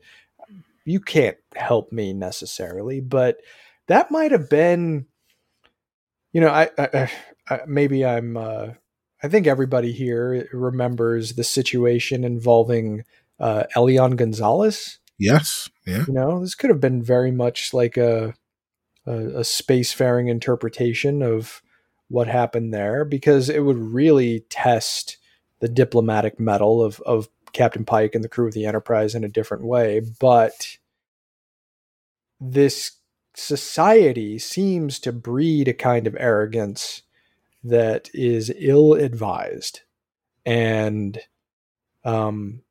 [0.85, 3.37] You can't help me necessarily, but
[3.87, 5.05] that might have been,
[6.31, 7.11] you know, I, I,
[7.49, 8.37] I maybe I'm.
[8.37, 8.67] Uh,
[9.23, 13.03] I think everybody here remembers the situation involving
[13.39, 18.33] uh, Elian Gonzalez yes yeah you know this could have been very much like a
[19.07, 21.61] a, a spacefaring interpretation of
[22.09, 25.17] what happened there because it would really test
[25.59, 29.29] the diplomatic mettle of of Captain Pike and the crew of the Enterprise in a
[29.29, 30.01] different way.
[30.19, 30.77] But
[32.39, 32.91] this
[33.35, 37.03] society seems to breed a kind of arrogance
[37.63, 39.81] that is ill advised
[40.45, 41.19] and
[42.03, 42.61] um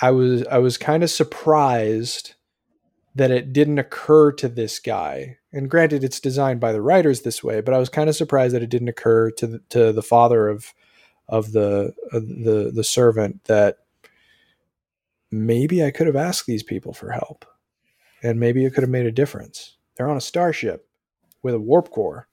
[0.00, 2.34] I was I was kind of surprised
[3.14, 5.38] that it didn't occur to this guy.
[5.52, 8.54] And granted, it's designed by the writers this way, but I was kind of surprised
[8.54, 10.72] that it didn't occur to the, to the father of
[11.28, 13.78] of the of the the servant that
[15.30, 17.44] maybe I could have asked these people for help,
[18.22, 19.76] and maybe it could have made a difference.
[19.96, 20.86] They're on a starship
[21.42, 22.28] with a warp core,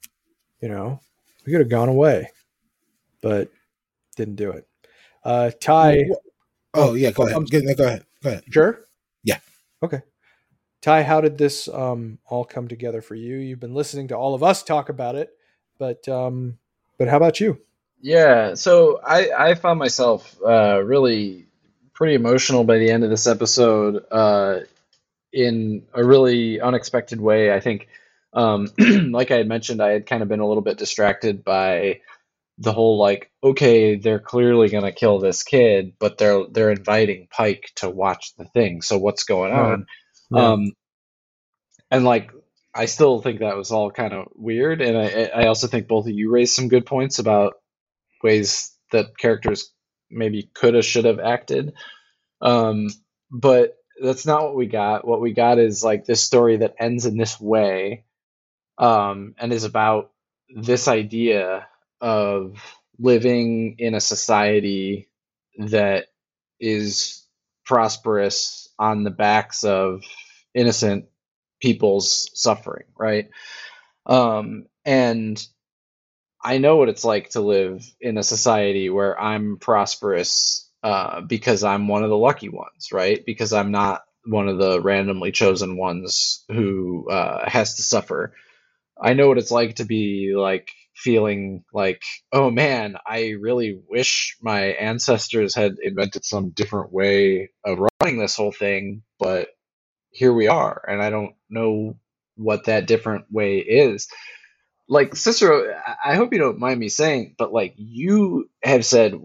[0.61, 0.99] you know.
[1.45, 2.31] We could have gone away,
[3.21, 3.49] but
[4.15, 4.67] didn't do it.
[5.23, 6.05] Uh, Ty.
[6.73, 8.85] oh yeah go ahead I'm- go, go ahead go ahead Sure.
[9.23, 9.39] Yeah.
[9.83, 10.01] Okay.
[10.87, 13.35] Ty, how did this um, all come together for you?
[13.35, 15.35] You've been listening to all of us talk about it,
[15.77, 16.59] but um,
[16.97, 17.59] but how about you?
[17.99, 21.47] Yeah, so I I found myself uh, really
[21.91, 24.59] pretty emotional by the end of this episode uh,
[25.33, 27.51] in a really unexpected way.
[27.51, 27.89] I think,
[28.31, 28.69] um,
[29.11, 31.99] like I had mentioned, I had kind of been a little bit distracted by
[32.59, 37.73] the whole like, okay, they're clearly gonna kill this kid, but they're they're inviting Pike
[37.75, 38.81] to watch the thing.
[38.81, 39.85] So what's going on?
[40.31, 40.51] Yeah.
[40.53, 40.71] Um,
[41.91, 42.31] and like,
[42.75, 44.81] I still think that was all kind of weird.
[44.81, 47.55] And I, I also think both of you raised some good points about
[48.23, 49.71] ways that characters
[50.09, 51.73] maybe could have, should have acted.
[52.41, 52.87] Um,
[53.31, 55.07] but that's not what we got.
[55.07, 58.05] What we got is like this story that ends in this way,
[58.77, 60.11] um, and is about
[60.49, 61.67] this idea
[61.99, 62.57] of
[62.99, 65.09] living in a society
[65.57, 66.07] that
[66.59, 67.26] is
[67.67, 70.03] prosperous on the backs of
[70.55, 71.05] innocent
[71.61, 73.29] people's suffering, right?
[74.05, 75.45] Um, and
[76.41, 81.63] I know what it's like to live in a society where I'm prosperous uh, because
[81.63, 83.23] I'm one of the lucky ones, right?
[83.25, 88.33] Because I'm not one of the randomly chosen ones who uh, has to suffer.
[88.99, 94.37] I know what it's like to be like feeling like, oh man, I really wish
[94.41, 99.49] my ancestors had invented some different way of running this whole thing, but
[100.09, 101.97] here we are, and I don't know
[102.35, 104.07] what that different way is.
[104.89, 109.15] Like Cicero, I hope you don't mind me saying, but like you have said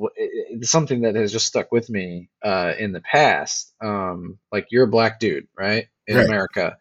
[0.63, 3.73] something that has just stuck with me uh, in the past.
[3.81, 6.27] Um, like you're a black dude, right, in right.
[6.27, 6.77] America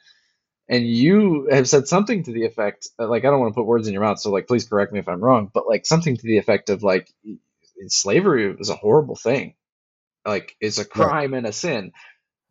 [0.71, 3.87] and you have said something to the effect like i don't want to put words
[3.87, 6.23] in your mouth so like please correct me if i'm wrong but like something to
[6.23, 7.13] the effect of like
[7.87, 9.53] slavery was a horrible thing
[10.25, 11.39] like it's a crime right.
[11.39, 11.91] and a sin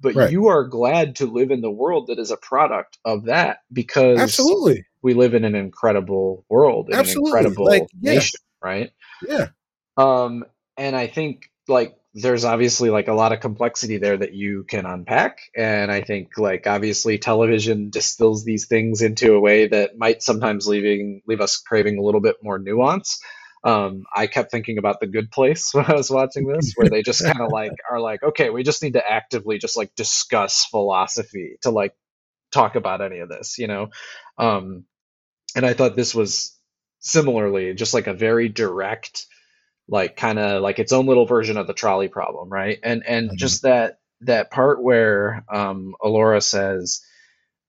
[0.01, 0.31] but right.
[0.31, 4.21] you are glad to live in the world that is a product of that because
[4.21, 7.31] absolutely we live in an incredible world in absolutely.
[7.31, 8.15] an incredible like, yeah.
[8.15, 8.91] nation right
[9.27, 9.49] yeah
[9.97, 10.45] um
[10.77, 14.85] and i think like there's obviously like a lot of complexity there that you can
[14.85, 15.39] unpack.
[15.57, 20.67] And i think like obviously television distills these things into a way that might sometimes
[20.67, 23.21] leaving leave us craving a little bit more nuance.
[23.63, 27.03] Um, i kept thinking about the good place when i was watching this where they
[27.03, 30.65] just kind of like are like okay we just need to actively just like discuss
[30.65, 31.95] philosophy to like
[32.53, 33.91] talk about any of this you know?
[34.39, 34.85] Um,
[35.55, 36.57] and i thought this was
[37.01, 39.27] similarly just like a very direct
[39.91, 42.79] like kind of like its own little version of the trolley problem, right?
[42.83, 43.37] And and mm-hmm.
[43.37, 47.01] just that that part where um, Alora says,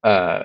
[0.03, 0.43] uh,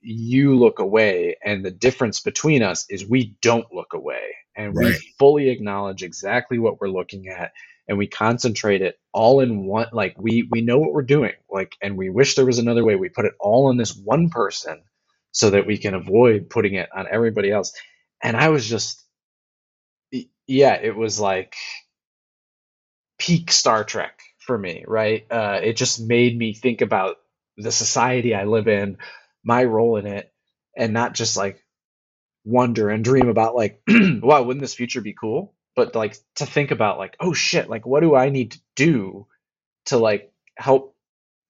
[0.00, 4.86] "You look away," and the difference between us is we don't look away, and right.
[4.88, 7.52] we fully acknowledge exactly what we're looking at,
[7.88, 9.86] and we concentrate it all in one.
[9.92, 12.96] Like we we know what we're doing, like, and we wish there was another way.
[12.96, 14.82] We put it all on this one person
[15.30, 17.72] so that we can avoid putting it on everybody else.
[18.22, 19.03] And I was just
[20.46, 21.56] yeah, it was like
[23.18, 25.26] peak Star Trek for me, right?
[25.30, 27.16] Uh, it just made me think about
[27.56, 28.98] the society I live in,
[29.44, 30.32] my role in it,
[30.76, 31.62] and not just like
[32.44, 35.54] wonder and dream about like, wow, wouldn't this future be cool?
[35.76, 39.26] But like to think about like, oh shit, like what do I need to do
[39.86, 40.96] to like help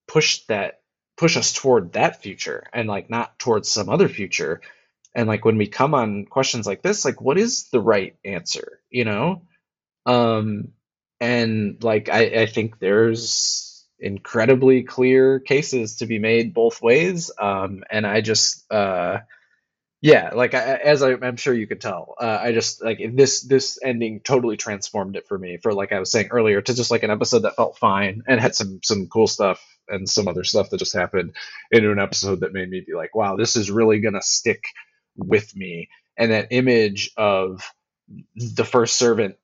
[0.09, 0.81] push that
[1.17, 4.61] push us toward that future and like not towards some other future
[5.15, 8.81] and like when we come on questions like this like what is the right answer
[8.91, 9.43] you know?
[10.07, 10.73] Um
[11.21, 17.31] and like i i think there's incredibly clear cases to be made both ways.
[17.39, 19.19] Um and i just uh
[20.05, 23.41] yeah like I, as I, am sure you could tell uh, i just like this
[23.41, 26.91] this ending totally transformed it for me for like i was saying earlier to just
[26.91, 30.45] like an episode that felt fine and had some some cool stuff and some other
[30.45, 31.35] stuff that just happened
[31.73, 34.65] into an episode that made me be like wow this is really gonna stick
[35.17, 35.89] with me.
[36.19, 37.63] And that image of
[38.37, 39.37] the first servant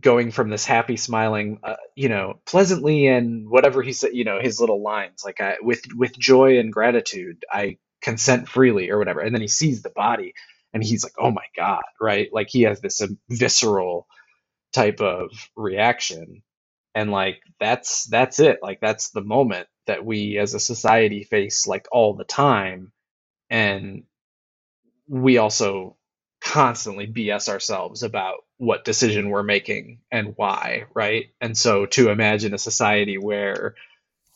[0.00, 4.40] going from this happy smiling uh, you know pleasantly and whatever he said you know
[4.40, 9.20] his little lines like I, with with joy and gratitude i consent freely or whatever.
[9.20, 10.34] And then he sees the body
[10.72, 12.28] and he's like oh my god right?
[12.32, 14.06] Like he has this um, visceral
[14.74, 16.42] type of reaction.
[16.94, 18.60] And like that's that's it.
[18.62, 22.92] Like that's the moment that we as a society face like all the time.
[23.50, 24.04] And
[25.08, 25.96] we also
[26.42, 31.26] constantly BS ourselves about what decision we're making and why, right?
[31.40, 33.74] And so to imagine a society where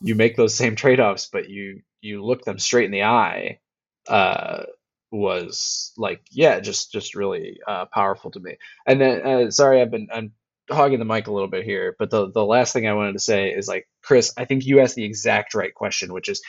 [0.00, 3.60] you make those same trade-offs, but you you look them straight in the eye,
[4.08, 4.64] uh,
[5.10, 8.58] was like, yeah, just just really uh, powerful to me.
[8.86, 10.32] And then, uh, sorry, I've been I'm
[10.70, 13.18] hogging the mic a little bit here, but the the last thing I wanted to
[13.20, 16.42] say is like, Chris, I think you asked the exact right question, which is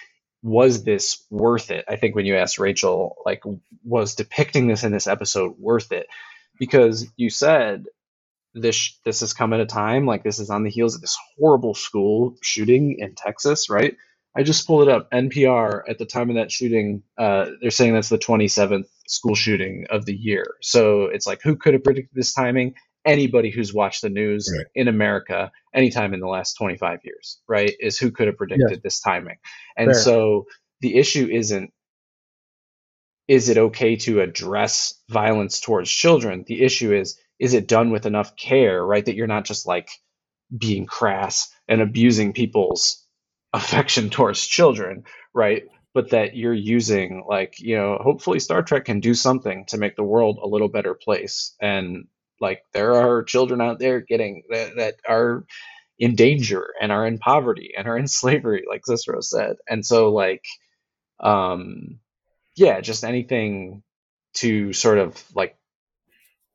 [0.44, 1.86] was this worth it?
[1.90, 3.44] I think when you asked Rachel, like,
[3.84, 6.08] was depicting this in this episode worth it?
[6.60, 7.86] Because you said
[8.56, 11.18] this this has come at a time like this is on the heels of this
[11.40, 13.98] horrible school shooting in Texas, right?
[14.38, 15.12] I just pulled it up.
[15.12, 19.88] NPR at the time of that shooting, uh, they're saying that's the 27th school shooting
[19.92, 20.56] of the year.
[20.62, 22.76] So it's like, who could have predicted this timing?
[23.10, 24.66] Anybody who's watched the news right.
[24.76, 27.74] in America anytime in the last 25 years, right?
[27.80, 29.38] Is who could have predicted this timing.
[29.76, 30.02] And Fair.
[30.02, 30.46] so
[30.82, 31.72] the issue isn't
[33.28, 36.44] is it okay to address violence towards children?
[36.48, 39.06] The issue is is it done with enough care, right?
[39.06, 39.90] That you're not just like
[40.56, 43.06] being crass and abusing people's
[43.54, 45.04] affection towards children,
[45.34, 45.64] right?
[45.94, 49.96] But that you're using like, you know, hopefully Star Trek can do something to make
[49.96, 51.56] the world a little better place.
[51.60, 52.06] And
[52.42, 55.46] like there are children out there getting that, that are
[56.00, 59.58] in danger and are in poverty and are in slavery, like Cicero said.
[59.70, 60.46] And so like
[61.20, 62.00] um
[62.56, 63.84] yeah, just anything
[64.36, 65.58] to sort of like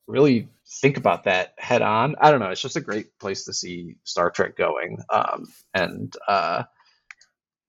[0.06, 0.48] really
[0.82, 2.16] think about that head on.
[2.20, 2.50] I don't know.
[2.50, 4.98] It's just a great place to see Star Trek going.
[5.10, 6.64] Um, and uh,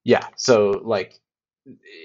[0.03, 1.19] yeah, so like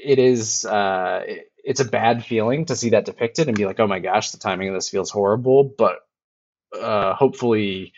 [0.05, 0.65] it is.
[0.65, 3.99] Uh, it, it's a bad feeling to see that depicted and be like, oh my
[3.99, 5.65] gosh, the timing of this feels horrible.
[5.77, 5.99] But
[6.79, 7.93] uh, hopefully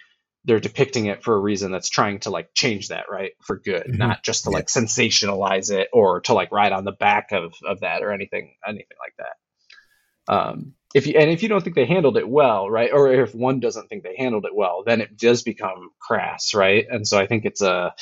[0.45, 3.83] they're depicting it for a reason that's trying to like change that right for good
[3.83, 3.99] mm-hmm.
[3.99, 4.57] not just to yeah.
[4.57, 8.55] like sensationalize it or to like ride on the back of of that or anything
[8.67, 12.69] anything like that um if you and if you don't think they handled it well
[12.69, 16.55] right or if one doesn't think they handled it well then it does become crass
[16.55, 17.95] right and so i think it's a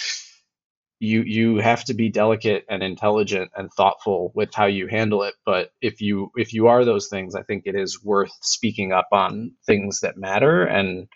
[1.01, 5.35] you you have to be delicate and intelligent and thoughtful with how you handle it.
[5.47, 9.09] But if you if you are those things i think it is worth speaking up
[9.11, 10.63] on things that matter.
[10.63, 11.09] And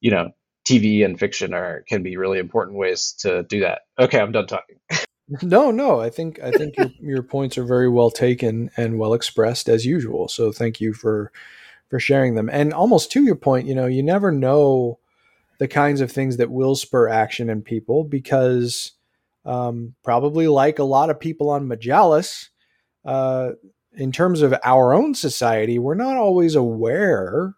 [0.00, 0.30] you know
[0.68, 3.82] tv and fiction are can be really important ways to do that.
[3.98, 4.76] Okay i'm done talking.
[5.40, 9.14] No no i think i think your, your points are very well taken and well
[9.14, 10.28] expressed as usual.
[10.28, 11.32] So thank you for
[11.88, 12.50] for sharing them.
[12.52, 14.98] And almost to your point you know you never know
[15.58, 18.92] the kinds of things that will spur action in people because
[19.44, 22.48] um, probably like a lot of people on Majalis,
[23.04, 23.50] uh,
[23.96, 27.54] in terms of our own society, we're not always aware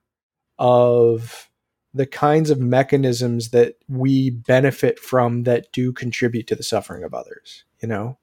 [0.59, 1.49] of
[1.95, 7.15] the kinds of mechanisms that we benefit from that do contribute to the suffering of
[7.15, 7.65] others.
[7.81, 8.19] You know,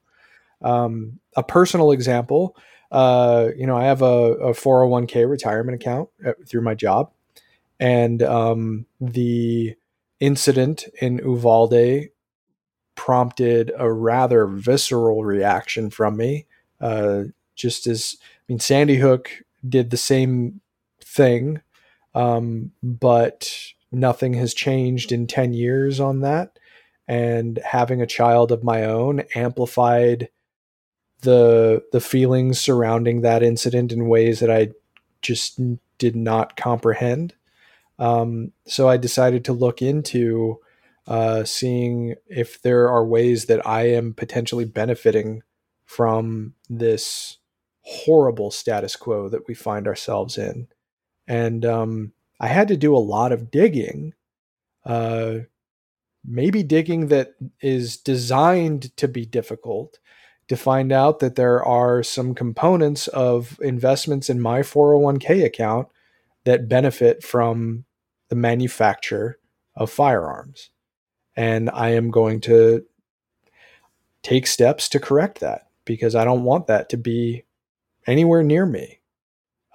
[0.61, 2.55] um, a personal example.
[2.91, 7.11] Uh, you know, I have a, a 401k retirement account at, through my job,
[7.79, 9.75] and um, the
[10.19, 12.09] incident in Uvalde
[12.95, 16.45] prompted a rather visceral reaction from me.
[16.79, 17.23] Uh,
[17.55, 20.61] just as I mean, Sandy Hook did the same
[21.03, 21.61] thing,
[22.15, 23.55] um, but
[23.91, 26.57] nothing has changed in 10 years on that.
[27.07, 30.29] And having a child of my own amplified
[31.21, 34.69] the the feelings surrounding that incident in ways that I
[35.21, 35.59] just
[35.97, 37.33] did not comprehend.
[37.99, 40.59] Um, so I decided to look into
[41.07, 45.43] uh, seeing if there are ways that I am potentially benefiting
[45.85, 47.37] from this
[47.81, 50.67] horrible status quo that we find ourselves in.
[51.27, 54.13] And um, I had to do a lot of digging,
[54.85, 55.39] uh,
[56.25, 59.99] maybe digging that is designed to be difficult
[60.47, 65.87] to find out that there are some components of investments in my 401k account
[66.45, 67.85] that benefit from
[68.29, 69.39] the manufacture
[69.75, 70.69] of firearms
[71.35, 72.85] and I am going to
[74.21, 77.43] take steps to correct that because I don't want that to be
[78.07, 78.99] anywhere near me.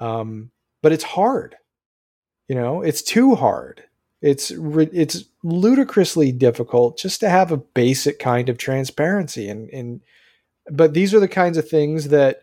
[0.01, 0.51] Um,
[0.83, 1.57] but it's hard,
[2.49, 3.85] you know, it's too hard.
[4.21, 10.01] It's it's ludicrously difficult just to have a basic kind of transparency and and
[10.71, 12.43] but these are the kinds of things that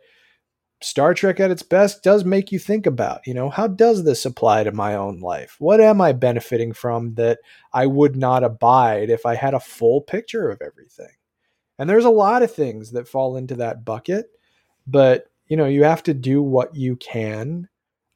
[0.86, 4.24] Star Trek at its best does make you think about, you know, how does this
[4.24, 5.56] apply to my own life?
[5.58, 7.40] What am I benefiting from that
[7.74, 11.16] I would not abide if I had a full picture of everything?
[11.80, 14.28] And there's a lot of things that fall into that bucket,
[14.86, 17.68] but you know, you have to do what you can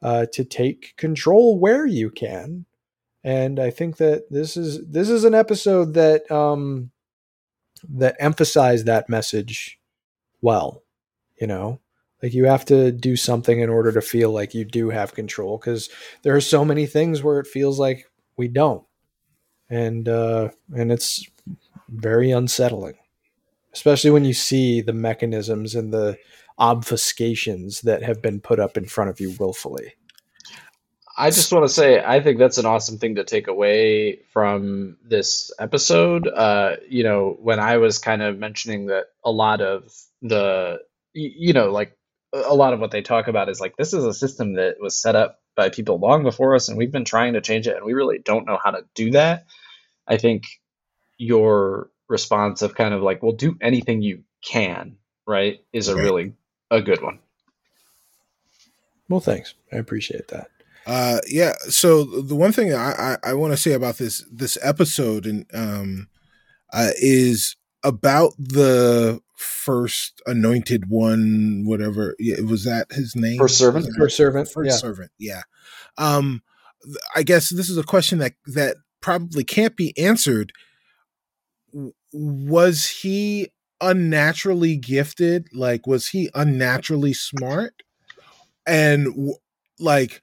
[0.03, 2.65] uh, to take control where you can.
[3.23, 6.91] And I think that this is this is an episode that um,
[7.89, 9.79] that emphasized that message
[10.41, 10.83] well.
[11.41, 11.79] You know,
[12.21, 15.57] like you have to do something in order to feel like you do have control
[15.57, 15.89] because
[16.23, 18.05] there are so many things where it feels like
[18.37, 18.83] we don't.
[19.69, 21.25] And uh and it's
[21.87, 22.95] very unsettling.
[23.73, 26.17] Especially when you see the mechanisms and the
[26.59, 29.93] obfuscations that have been put up in front of you willfully.
[31.17, 34.97] I just want to say I think that's an awesome thing to take away from
[35.03, 36.27] this episode.
[36.27, 40.79] Uh, you know, when I was kind of mentioning that a lot of the
[41.13, 41.98] you know like
[42.33, 44.99] a lot of what they talk about is like this is a system that was
[44.99, 47.85] set up by people long before us and we've been trying to change it and
[47.85, 49.45] we really don't know how to do that.
[50.07, 50.45] I think
[51.17, 56.33] your response of kind of like well do anything you can right is a really
[56.71, 57.19] a good one.
[59.09, 59.55] Well thanks.
[59.71, 60.49] I appreciate that.
[60.85, 64.57] Uh yeah so the one thing i i, I want to say about this this
[64.61, 66.07] episode and um
[66.71, 72.15] uh, is about the first anointed one, whatever.
[72.19, 73.37] Yeah, was that his name?
[73.37, 73.87] First servant.
[73.97, 74.49] First servant.
[74.49, 74.75] First yeah.
[74.75, 75.11] servant.
[75.17, 75.41] Yeah.
[75.97, 76.41] Um,
[77.15, 80.51] I guess this is a question that that probably can't be answered.
[82.11, 85.47] Was he unnaturally gifted?
[85.53, 87.73] Like, was he unnaturally smart?
[88.67, 89.33] And
[89.79, 90.21] like,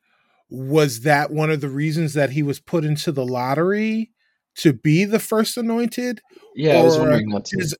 [0.50, 4.10] was that one of the reasons that he was put into the lottery
[4.56, 6.20] to be the first anointed?
[6.54, 7.58] Yeah, or I was wondering that too.
[7.60, 7.74] Is,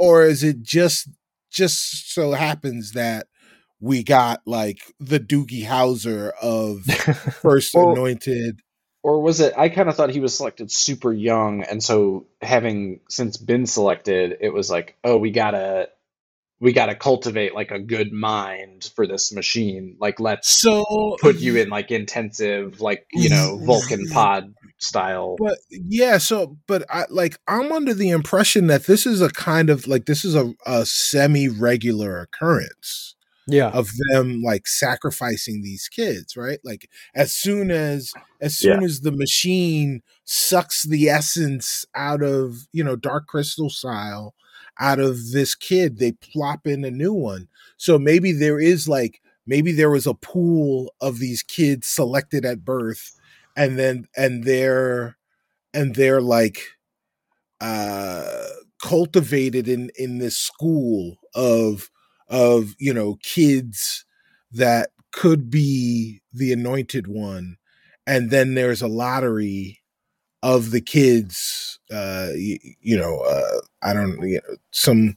[0.00, 1.08] or is it just
[1.52, 3.26] just so happens that
[3.80, 6.84] we got like the Doogie Howser of
[7.42, 8.60] first Or- anointed.
[9.02, 9.54] Or was it?
[9.56, 14.36] I kind of thought he was selected super young, and so having since been selected,
[14.42, 15.88] it was like, oh, we gotta,
[16.60, 19.96] we gotta cultivate like a good mind for this machine.
[19.98, 25.36] Like, let's So put you in like intensive, like you know, Vulcan pod style.
[25.38, 29.70] But yeah, so but I like I'm under the impression that this is a kind
[29.70, 33.14] of like this is a, a semi regular occurrence
[33.46, 33.68] yeah.
[33.70, 36.58] of them like sacrificing these kids, right?
[36.64, 42.84] Like as soon as as soon as the machine sucks the essence out of you
[42.84, 44.34] know Dark Crystal style
[44.78, 47.48] out of this kid, they plop in a new one.
[47.76, 52.64] So maybe there is like maybe there was a pool of these kids selected at
[52.64, 53.12] birth
[53.56, 55.16] and then and they're
[55.74, 56.62] and they're like
[57.60, 58.46] uh
[58.82, 61.90] cultivated in in this school of
[62.28, 64.04] of you know kids
[64.52, 67.56] that could be the anointed one
[68.06, 69.80] and then there's a lottery
[70.42, 75.16] of the kids uh you, you know uh i don't you know some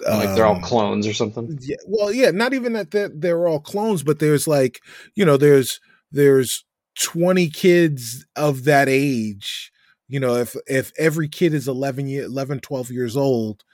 [0.00, 1.58] like they're all um, clones or something.
[1.62, 4.80] yeah, well, yeah, not even that they're, they're all clones, but there's like,
[5.14, 5.80] you know, there's
[6.12, 6.64] there's
[7.02, 9.72] 20 kids of that age.
[10.08, 13.64] You know, if if every kid is 11 year 11 12 years old,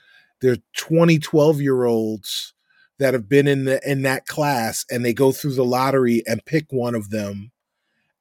[0.41, 2.55] there's 20 12 year olds
[2.99, 6.45] that have been in the in that class and they go through the lottery and
[6.45, 7.51] pick one of them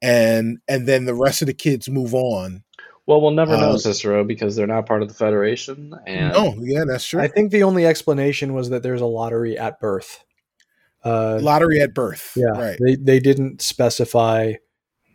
[0.01, 2.63] and and then the rest of the kids move on.
[3.05, 6.53] Well, we'll never know, Uh, Cicero, because they're not part of the Federation, and oh,
[6.59, 7.19] yeah, that's true.
[7.19, 10.23] I think the only explanation was that there's a lottery at birth.
[11.03, 12.33] Uh, lottery at birth.
[12.35, 12.77] yeah, Right.
[12.79, 14.53] they they didn't specify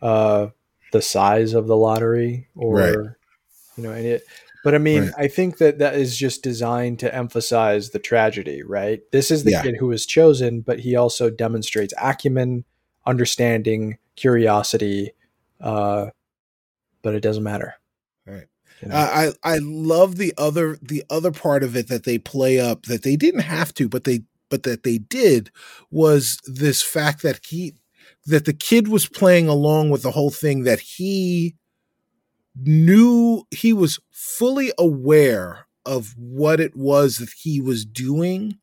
[0.05, 0.49] uh,
[0.91, 2.97] the size of the lottery or Right.
[3.77, 4.19] you know any.
[4.63, 5.13] But I mean, Right.
[5.17, 9.01] I think that that is just designed to emphasize the tragedy, right?
[9.11, 9.61] This is the Yeah.
[9.63, 12.65] kid who was chosen, but he also demonstrates acumen,
[13.05, 15.11] understanding, curiosity.
[15.59, 16.07] Uh,
[17.01, 17.75] but it doesn't matter.
[18.25, 18.47] Right.
[18.81, 18.95] You know?
[18.95, 22.83] I I I love the other the other part of it that they play up
[22.87, 25.51] that they didn't have to, but they but that they did
[25.91, 27.75] was this fact that he
[28.25, 31.55] that the kid was playing along with the whole thing that he
[32.55, 38.57] knew he was fully aware of what it was that he was doing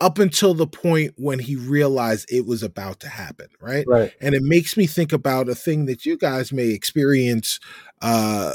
[0.00, 3.84] up until the point when he realized it was about to happen, right?
[3.86, 4.12] right.
[4.20, 7.60] and it makes me think about a thing that you guys may experience
[8.02, 8.54] uh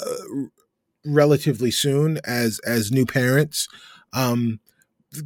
[1.06, 3.68] relatively soon as as new parents
[4.14, 4.60] um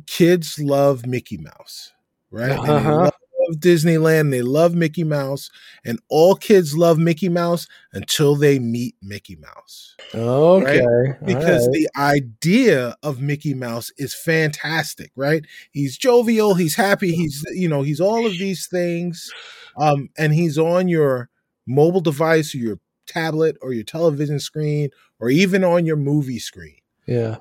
[0.05, 1.91] kids love mickey mouse
[2.29, 3.09] right Uh-huh.
[3.53, 5.49] Love disneyland they love mickey mouse
[5.85, 10.81] and all kids love mickey mouse until they meet mickey mouse Okay.
[10.81, 11.73] all because right.
[11.73, 15.43] the idea of Mickey Mouse is fantastic, right?
[15.71, 19.31] He's jovial, he's happy, he's you know, he's all of these things.
[19.75, 21.29] Um, and he's on your
[21.65, 24.89] mobile device or your tablet or your television screen
[25.19, 26.77] or even on your movie screen.
[27.07, 27.37] yeah.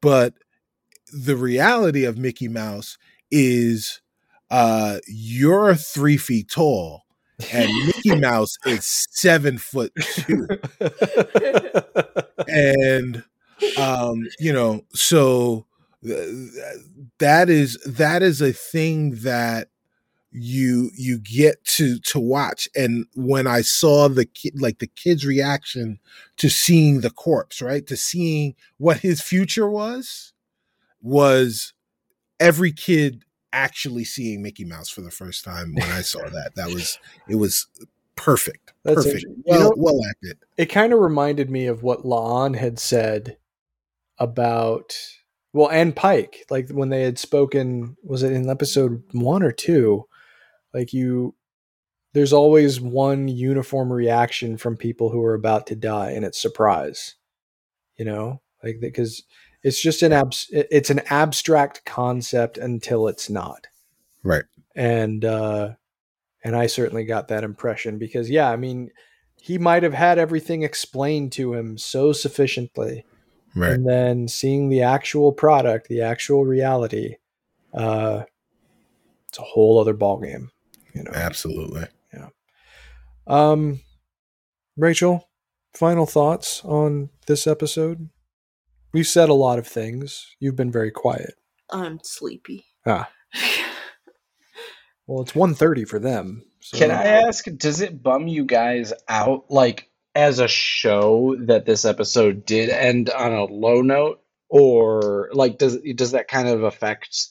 [0.00, 0.34] But
[1.12, 2.98] the reality of Mickey Mouse
[3.30, 4.01] is
[4.52, 7.04] uh you're three feet tall
[7.52, 10.46] and Mickey Mouse is seven foot two.
[12.48, 13.24] and
[13.78, 15.66] um you know so
[16.04, 16.50] th-
[17.18, 19.68] that is that is a thing that
[20.32, 25.26] you you get to to watch and when i saw the kid like the kid's
[25.26, 25.98] reaction
[26.38, 30.32] to seeing the corpse right to seeing what his future was
[31.02, 31.74] was
[32.40, 36.52] every kid actually seeing mickey mouse for the first time when i saw that.
[36.56, 36.98] That was
[37.28, 37.66] it was
[38.16, 39.14] perfect That's perfect.
[39.24, 39.42] interesting.
[39.46, 40.38] You well know- well acted.
[40.56, 43.36] it kind of reminded me of what La'an had said
[44.18, 44.94] about
[45.52, 50.06] well and Pike like when they had spoken was it in episode 1 or 2
[50.74, 51.34] like you
[52.14, 57.14] there's always one uniform reaction from people who are about to die and it's surprise
[57.96, 58.40] you know?
[58.64, 59.22] Like because
[59.62, 63.66] it's just an abs- it's an abstract concept until it's not
[64.22, 64.44] right
[64.74, 65.70] and uh
[66.44, 68.90] and I certainly got that impression because yeah, I mean,
[69.36, 73.04] he might have had everything explained to him so sufficiently,
[73.54, 77.16] right and then seeing the actual product, the actual reality,
[77.74, 78.24] uh,
[79.28, 80.48] it's a whole other ballgame,
[80.94, 81.12] you know.
[81.14, 82.28] absolutely Yeah.
[83.26, 83.80] Um,
[84.76, 85.28] Rachel,
[85.74, 88.08] final thoughts on this episode?
[88.92, 90.26] We've said a lot of things.
[90.38, 91.34] You've been very quiet.
[91.70, 92.66] I'm sleepy.
[92.86, 93.10] Ah,
[95.06, 96.44] well, it's 1.30 for them.
[96.60, 96.78] So.
[96.78, 101.84] Can I ask, does it bum you guys out, like, as a show, that this
[101.84, 104.20] episode did end on a low note?
[104.50, 107.28] Or, like, does does that kind of affect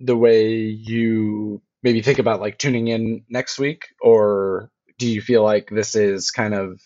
[0.00, 5.42] the way you maybe think about like tuning in next week, or do you feel
[5.42, 6.80] like this is kind of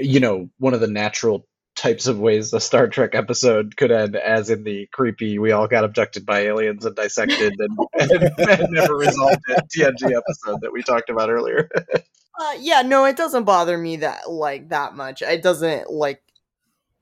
[0.00, 1.46] you know one of the natural
[1.82, 5.66] types of ways a Star Trek episode could end, as in the creepy we all
[5.66, 10.72] got abducted by aliens and dissected and, and, and never resolved it TNG episode that
[10.72, 11.68] we talked about earlier.
[12.40, 15.20] Uh, yeah, no, it doesn't bother me that like that much.
[15.20, 16.22] It doesn't like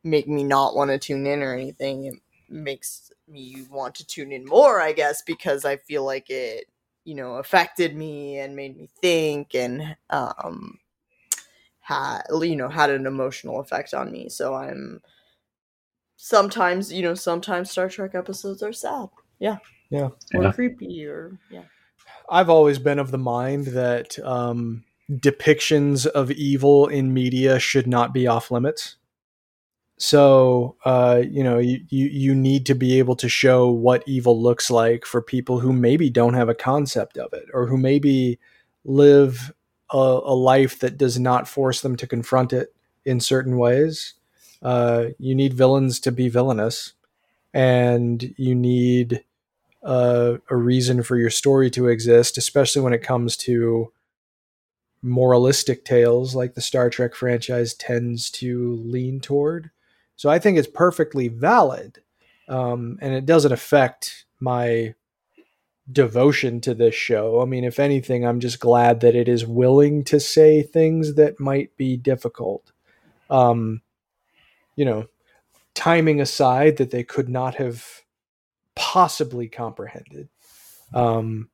[0.02, 2.06] make me not want to tune in or anything.
[2.06, 2.14] It
[2.48, 6.66] makes me want to tune in more, I guess, because I feel like it,
[7.04, 10.80] you know, affected me and made me think and um
[11.80, 14.28] had you know had an emotional effect on me.
[14.28, 15.00] So I'm
[16.16, 19.08] sometimes you know sometimes Star Trek episodes are sad.
[19.38, 19.58] Yeah.
[19.90, 20.10] Yeah.
[20.34, 20.52] Or Yeah.
[20.52, 21.64] creepy or yeah.
[22.28, 28.14] I've always been of the mind that um, depictions of evil in media should not
[28.14, 28.96] be off limits.
[29.98, 34.40] So, uh, you know, you, you, you need to be able to show what evil
[34.40, 38.38] looks like for people who maybe don't have a concept of it or who maybe
[38.84, 39.52] live
[39.92, 42.74] a, a life that does not force them to confront it
[43.04, 44.14] in certain ways.
[44.62, 46.92] Uh, you need villains to be villainous,
[47.54, 49.24] and you need
[49.82, 53.92] uh, a reason for your story to exist, especially when it comes to
[55.02, 59.70] moralistic tales like the Star Trek franchise tends to lean toward.
[60.16, 62.02] So I think it's perfectly valid,
[62.48, 64.94] um, and it doesn't affect my
[65.92, 67.40] devotion to this show.
[67.40, 71.40] I mean, if anything, I'm just glad that it is willing to say things that
[71.40, 72.72] might be difficult.
[73.28, 73.82] Um,
[74.76, 75.06] you know,
[75.74, 78.02] timing aside that they could not have
[78.74, 80.28] possibly comprehended.
[80.94, 81.48] Um,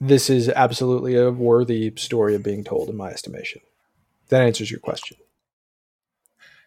[0.00, 3.62] this is absolutely a worthy story of being told, in my estimation.
[4.28, 5.16] That answers your question.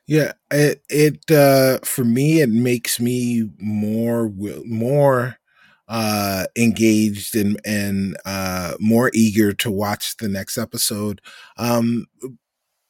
[0.08, 4.32] Yeah, it it uh for me it makes me more
[4.66, 5.38] more
[5.88, 11.22] uh engaged and and uh more eager to watch the next episode.
[11.58, 12.08] Um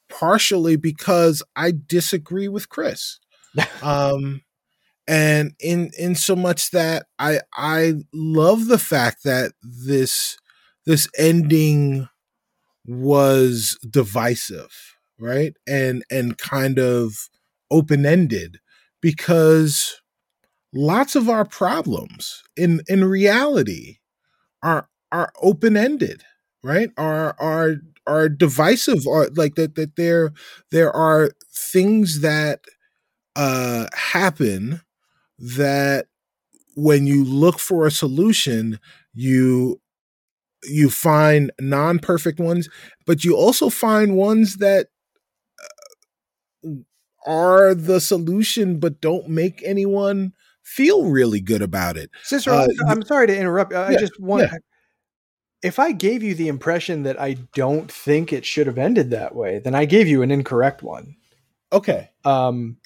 [0.09, 3.19] partially because I disagree with Chris.
[3.81, 4.41] um
[5.07, 10.37] and in in so much that I I love the fact that this
[10.85, 12.09] this ending
[12.85, 14.71] was divisive
[15.19, 17.29] right and and kind of
[17.71, 18.59] open-ended
[19.01, 20.01] because
[20.73, 23.97] lots of our problems in in reality
[24.63, 26.23] are are open-ended
[26.63, 26.91] right?
[26.97, 27.75] Are are
[28.07, 30.33] are divisive or like that that there
[30.71, 32.61] there are things that
[33.35, 34.81] uh happen
[35.39, 36.07] that
[36.75, 38.79] when you look for a solution
[39.13, 39.81] you
[40.63, 42.69] you find non-perfect ones
[43.05, 44.87] but you also find ones that
[46.65, 46.71] uh,
[47.25, 50.33] are the solution but don't make anyone
[50.67, 53.73] feel really good about it Cicero, Uh, I'm, I'm sorry to interrupt.
[53.73, 54.43] I Yeah, just want.
[54.43, 54.57] yeah.
[55.63, 59.35] If I gave you the impression that I don't think it should have ended that
[59.35, 61.15] way, then I gave you an incorrect one.
[61.73, 62.77] okay Um,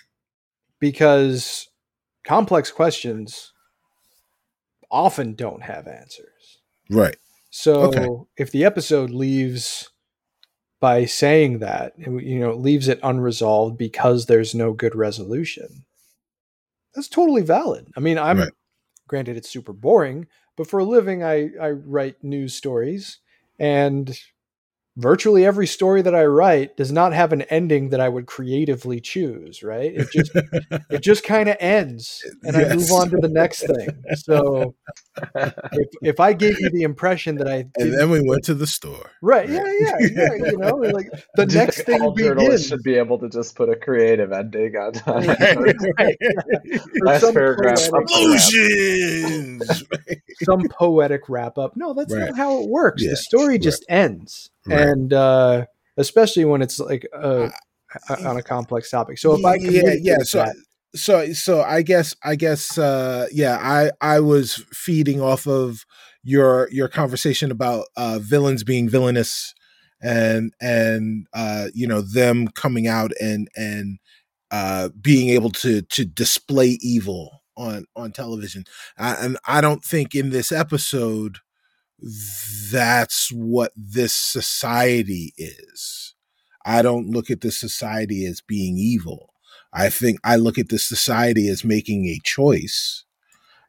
[0.80, 1.68] because
[2.26, 3.52] complex questions
[4.90, 6.60] often don't have answers.
[6.90, 7.18] right
[7.50, 8.08] So Okay.
[8.38, 9.90] if the episode leaves
[10.80, 15.86] by saying that, you know, it leaves it unresolved because there's no good resolution,
[16.94, 17.88] that's totally valid.
[17.96, 18.52] I mean, I'm Right.
[19.08, 20.28] granted it's super boring,
[20.58, 23.20] but for a living, I, I write news stories
[23.60, 24.18] and
[24.98, 29.00] virtually every story that I write does not have an ending that I would creatively
[29.00, 29.94] choose, right?
[29.96, 30.32] It just
[30.90, 33.88] it just kind of ends and I move on to the next thing.
[34.16, 34.76] So
[35.36, 38.68] if, if I gave you the impression that I and then we went to the
[38.68, 42.68] store right, yeah, yeah, yeah, you know, like the Do next thing all journalists begins.
[42.68, 45.58] should be able to just put a creative ending on on Right,
[46.00, 46.18] right,
[47.02, 49.84] Last some paragraph poetic- explosions
[50.44, 51.76] some poetic wrap up.
[51.76, 52.28] No, that's Right.
[52.30, 53.04] not how it works.
[53.04, 53.62] Yeah, the story right.
[53.62, 54.80] just ends, Right.
[54.80, 55.66] and uh,
[55.98, 57.50] especially when it's like uh,
[58.26, 59.18] on a complex topic.
[59.18, 60.56] So if I yeah yeah so that,
[60.96, 65.86] so so i guess i guess uh yeah i i was feeding off of
[66.24, 69.54] your your conversation about uh villains being villainous
[70.02, 74.00] and and uh you know them coming out and and
[74.52, 78.66] uh being able to to display evil on on television
[78.98, 81.38] uh, and i don't think in this episode
[82.72, 86.16] that's what this society is
[86.66, 89.28] i don't look at this society as being evil
[89.74, 93.06] I think I look at this society as making a choice.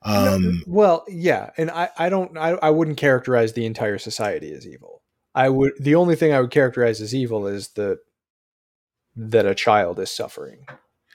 [0.04, 4.52] No, Um, well, yeah, and I, I don't, I, I wouldn't characterize the entire society
[4.52, 5.02] as evil.
[5.32, 7.98] I would, the only thing I would characterize as evil is that
[9.14, 10.66] that a child is suffering.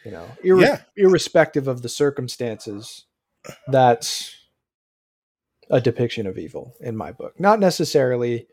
[0.05, 0.81] You know, irre- Yeah.
[0.95, 3.05] irrespective of the circumstances,
[3.67, 4.33] that's
[5.69, 7.39] a depiction of evil in my book.
[7.39, 8.47] Not necessarily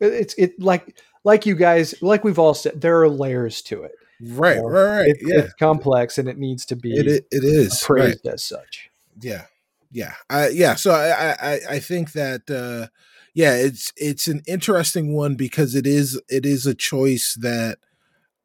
[0.00, 3.92] it's it like like you guys like we've all said there are layers to it.
[4.20, 5.08] Right, right, right.
[5.08, 7.84] It, yeah, It's complex and it needs to be it, it, it is.
[7.88, 8.16] Right.
[8.26, 8.90] as such.
[9.20, 9.44] yeah
[9.92, 12.88] yeah I, yeah so I, I i think that uh
[13.34, 17.78] yeah it's it's an interesting one because it is it is a choice that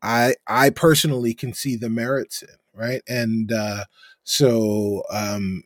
[0.01, 3.85] i i personally can see the merits in right and uh
[4.23, 5.63] so um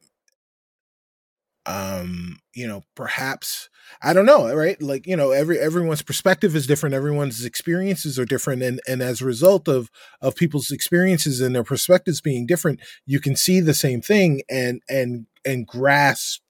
[1.66, 3.70] um you know perhaps
[4.04, 4.82] i don't know right?
[4.82, 9.22] Like you know every everyone's perspective is different everyone's experiences are different and and as
[9.22, 9.90] a result of
[10.22, 14.82] of people's experiences and their perspectives being different you can see the same thing and
[14.90, 16.42] and and grasp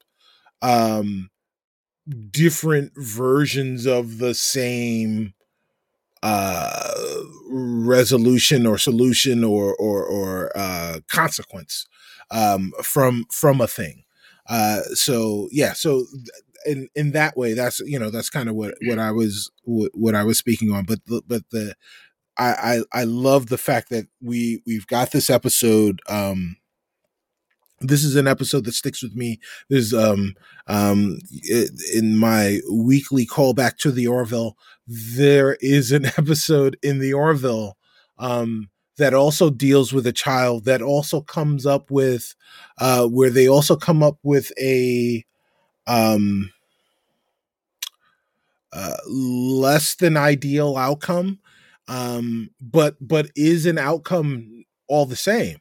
[0.62, 1.30] um
[2.32, 5.34] different versions of the same
[6.24, 6.94] uh
[7.52, 11.88] resolution or solution or or or uh consequence
[12.32, 14.05] um from from a thing
[14.48, 16.06] uh so yeah so
[16.66, 19.92] in in that way that's you know that's kind of what what i was what,
[19.94, 21.76] what i was speaking on but the, but the
[22.38, 26.58] I, I i love the fact that we we've got this episode um
[27.82, 29.40] this is an episode that sticks with me.
[29.70, 30.34] There's um
[30.68, 31.20] um
[31.94, 37.78] in my weekly callback to the orville there is an episode in the orville
[38.18, 42.36] um that also deals with a child that also comes up with
[42.80, 45.24] uh where they also come up with a
[45.88, 46.52] um
[48.74, 51.40] uh less than ideal outcome
[51.88, 55.58] um but but is an outcome all the same.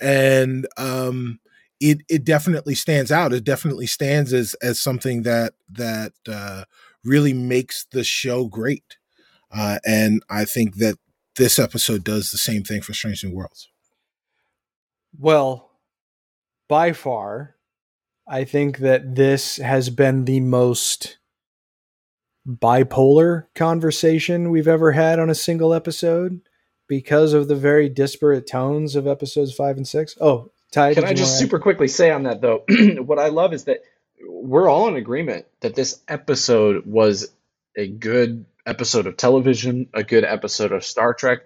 [0.00, 1.40] And um
[1.80, 3.32] it it definitely stands out.
[3.34, 6.64] It definitely stands as as something that that uh
[7.04, 8.96] really makes the show great.
[9.52, 10.96] Uh and i think that
[11.40, 13.70] this episode does the same thing for Strange New Worlds.
[15.18, 15.70] Well,
[16.68, 17.56] by far,
[18.28, 21.16] I think that this has been the most
[22.46, 26.42] bipolar conversation we've ever had on a single episode
[26.86, 30.18] because of the very disparate tones of episodes five and six.
[30.20, 32.64] Oh, Ty, can I just super quickly say on that though?
[33.02, 33.78] what I love is that
[34.28, 37.32] we're all in agreement that this episode was
[37.78, 41.40] a good episode of television, a good episode of Star Trek.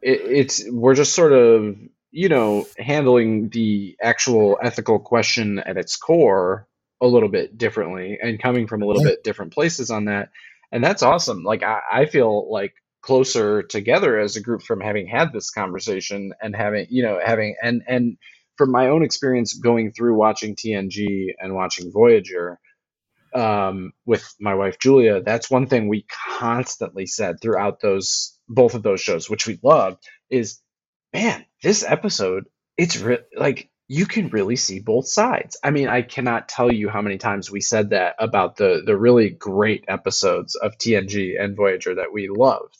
[0.00, 1.76] It, it's we're just sort of
[2.12, 6.68] you know handling the actual ethical question at its core
[7.00, 10.30] a little bit differently and coming from a little bit different places on that,
[10.70, 11.42] and that's awesome.
[11.42, 16.32] Like I, I feel like closer together as a group from having had this conversation
[16.40, 18.16] and having you know having and and
[18.56, 22.60] from my own experience going through watching TNG and watching Voyager
[23.34, 26.06] um, with my wife Julia, that's one thing we
[26.38, 30.60] constantly said throughout those both of those shows, which we loved, is
[31.12, 32.44] man, this episode,
[32.76, 35.58] it's re- like you can really see both sides.
[35.62, 38.96] I mean, I cannot tell you how many times we said that about the the
[38.96, 42.76] really great episodes of TNG and Voyager that we loved.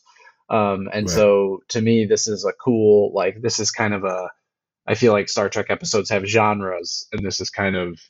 [0.48, 1.11] Um, and right.
[1.11, 4.30] so to me, this is a cool like this is kind of a
[4.86, 8.00] I feel like Star Trek episodes have genres, and this is kind of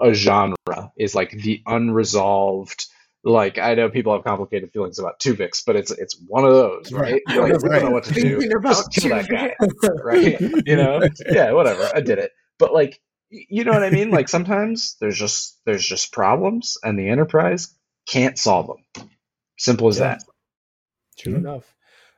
[0.00, 0.56] a genre
[0.96, 2.86] is like the unresolved
[3.24, 6.92] like I know people have complicated feelings about Tuvix, but it's it's one of those,
[6.92, 7.20] right?
[7.26, 7.62] Like right.
[7.62, 8.48] we don't know what to do.
[8.62, 9.54] Just kill that guy,
[10.02, 10.40] right?
[10.40, 11.88] You know, yeah, whatever.
[11.94, 14.10] I did it, but like, you know what I mean?
[14.10, 17.74] Like sometimes there's just there's just problems, and the Enterprise
[18.08, 19.08] can't solve them.
[19.58, 20.04] Simple as yeah.
[20.04, 20.22] that.
[21.18, 21.46] True mm-hmm.
[21.46, 21.74] enough.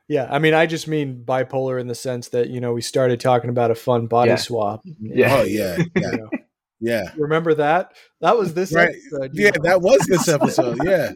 [0.07, 3.19] Yeah, I mean, I just mean bipolar in the sense that you know we started
[3.19, 4.35] talking about a fun body yeah.
[4.35, 4.81] swap.
[4.99, 5.35] Yeah.
[5.35, 6.11] Oh yeah, yeah.
[6.11, 6.29] You know.
[6.81, 7.11] Yeah.
[7.15, 7.93] Remember that?
[8.19, 8.89] That was this right.
[8.89, 9.31] episode.
[9.33, 9.63] Yeah, know?
[9.63, 10.79] that was this episode.
[10.83, 11.11] Yeah.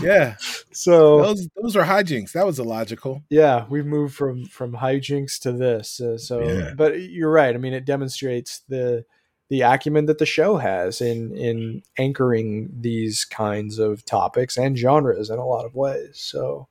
[0.00, 0.36] Yeah.
[0.72, 2.32] So those those are hijinks.
[2.32, 3.22] That was illogical.
[3.28, 6.00] Yeah, we've moved from from hijinks to this.
[6.00, 6.72] Uh, so yeah.
[6.76, 7.54] but you're right.
[7.54, 9.04] I mean, it demonstrates the
[9.50, 15.30] the acumen that the show has in in anchoring these kinds of topics and genres
[15.30, 16.12] in a lot of ways.
[16.14, 16.68] So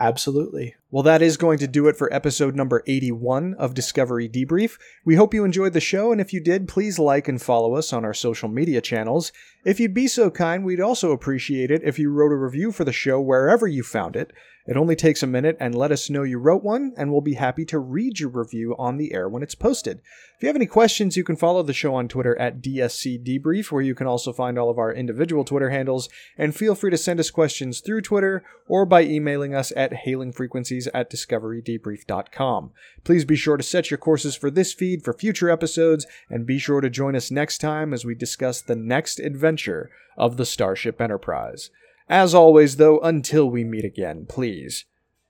[0.00, 0.76] Absolutely.
[0.92, 4.78] Well, that is going to do it for episode number 81 of Discovery Debrief.
[5.04, 7.92] We hope you enjoyed the show, and if you did, please like and follow us
[7.92, 9.32] on our social media channels.
[9.64, 12.84] If you'd be so kind, we'd also appreciate it if you wrote a review for
[12.84, 14.32] the show wherever you found it.
[14.68, 17.34] It only takes a minute and let us know you wrote one, and we'll be
[17.34, 20.02] happy to read your review on the air when it's posted.
[20.36, 23.72] If you have any questions, you can follow the show on Twitter at DSC Debrief,
[23.72, 26.98] where you can also find all of our individual Twitter handles, and feel free to
[26.98, 32.70] send us questions through Twitter or by emailing us at hailingfrequencies at discoverydebrief.com.
[33.04, 36.58] Please be sure to set your courses for this feed for future episodes, and be
[36.58, 39.88] sure to join us next time as we discuss the next adventure
[40.18, 41.70] of the Starship Enterprise.
[42.08, 44.86] As always, though, until we meet again, please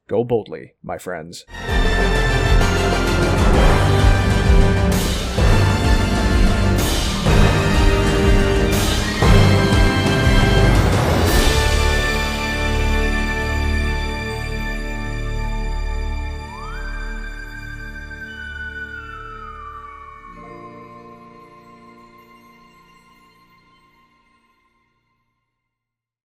[0.08, 1.44] go boldly, my friends.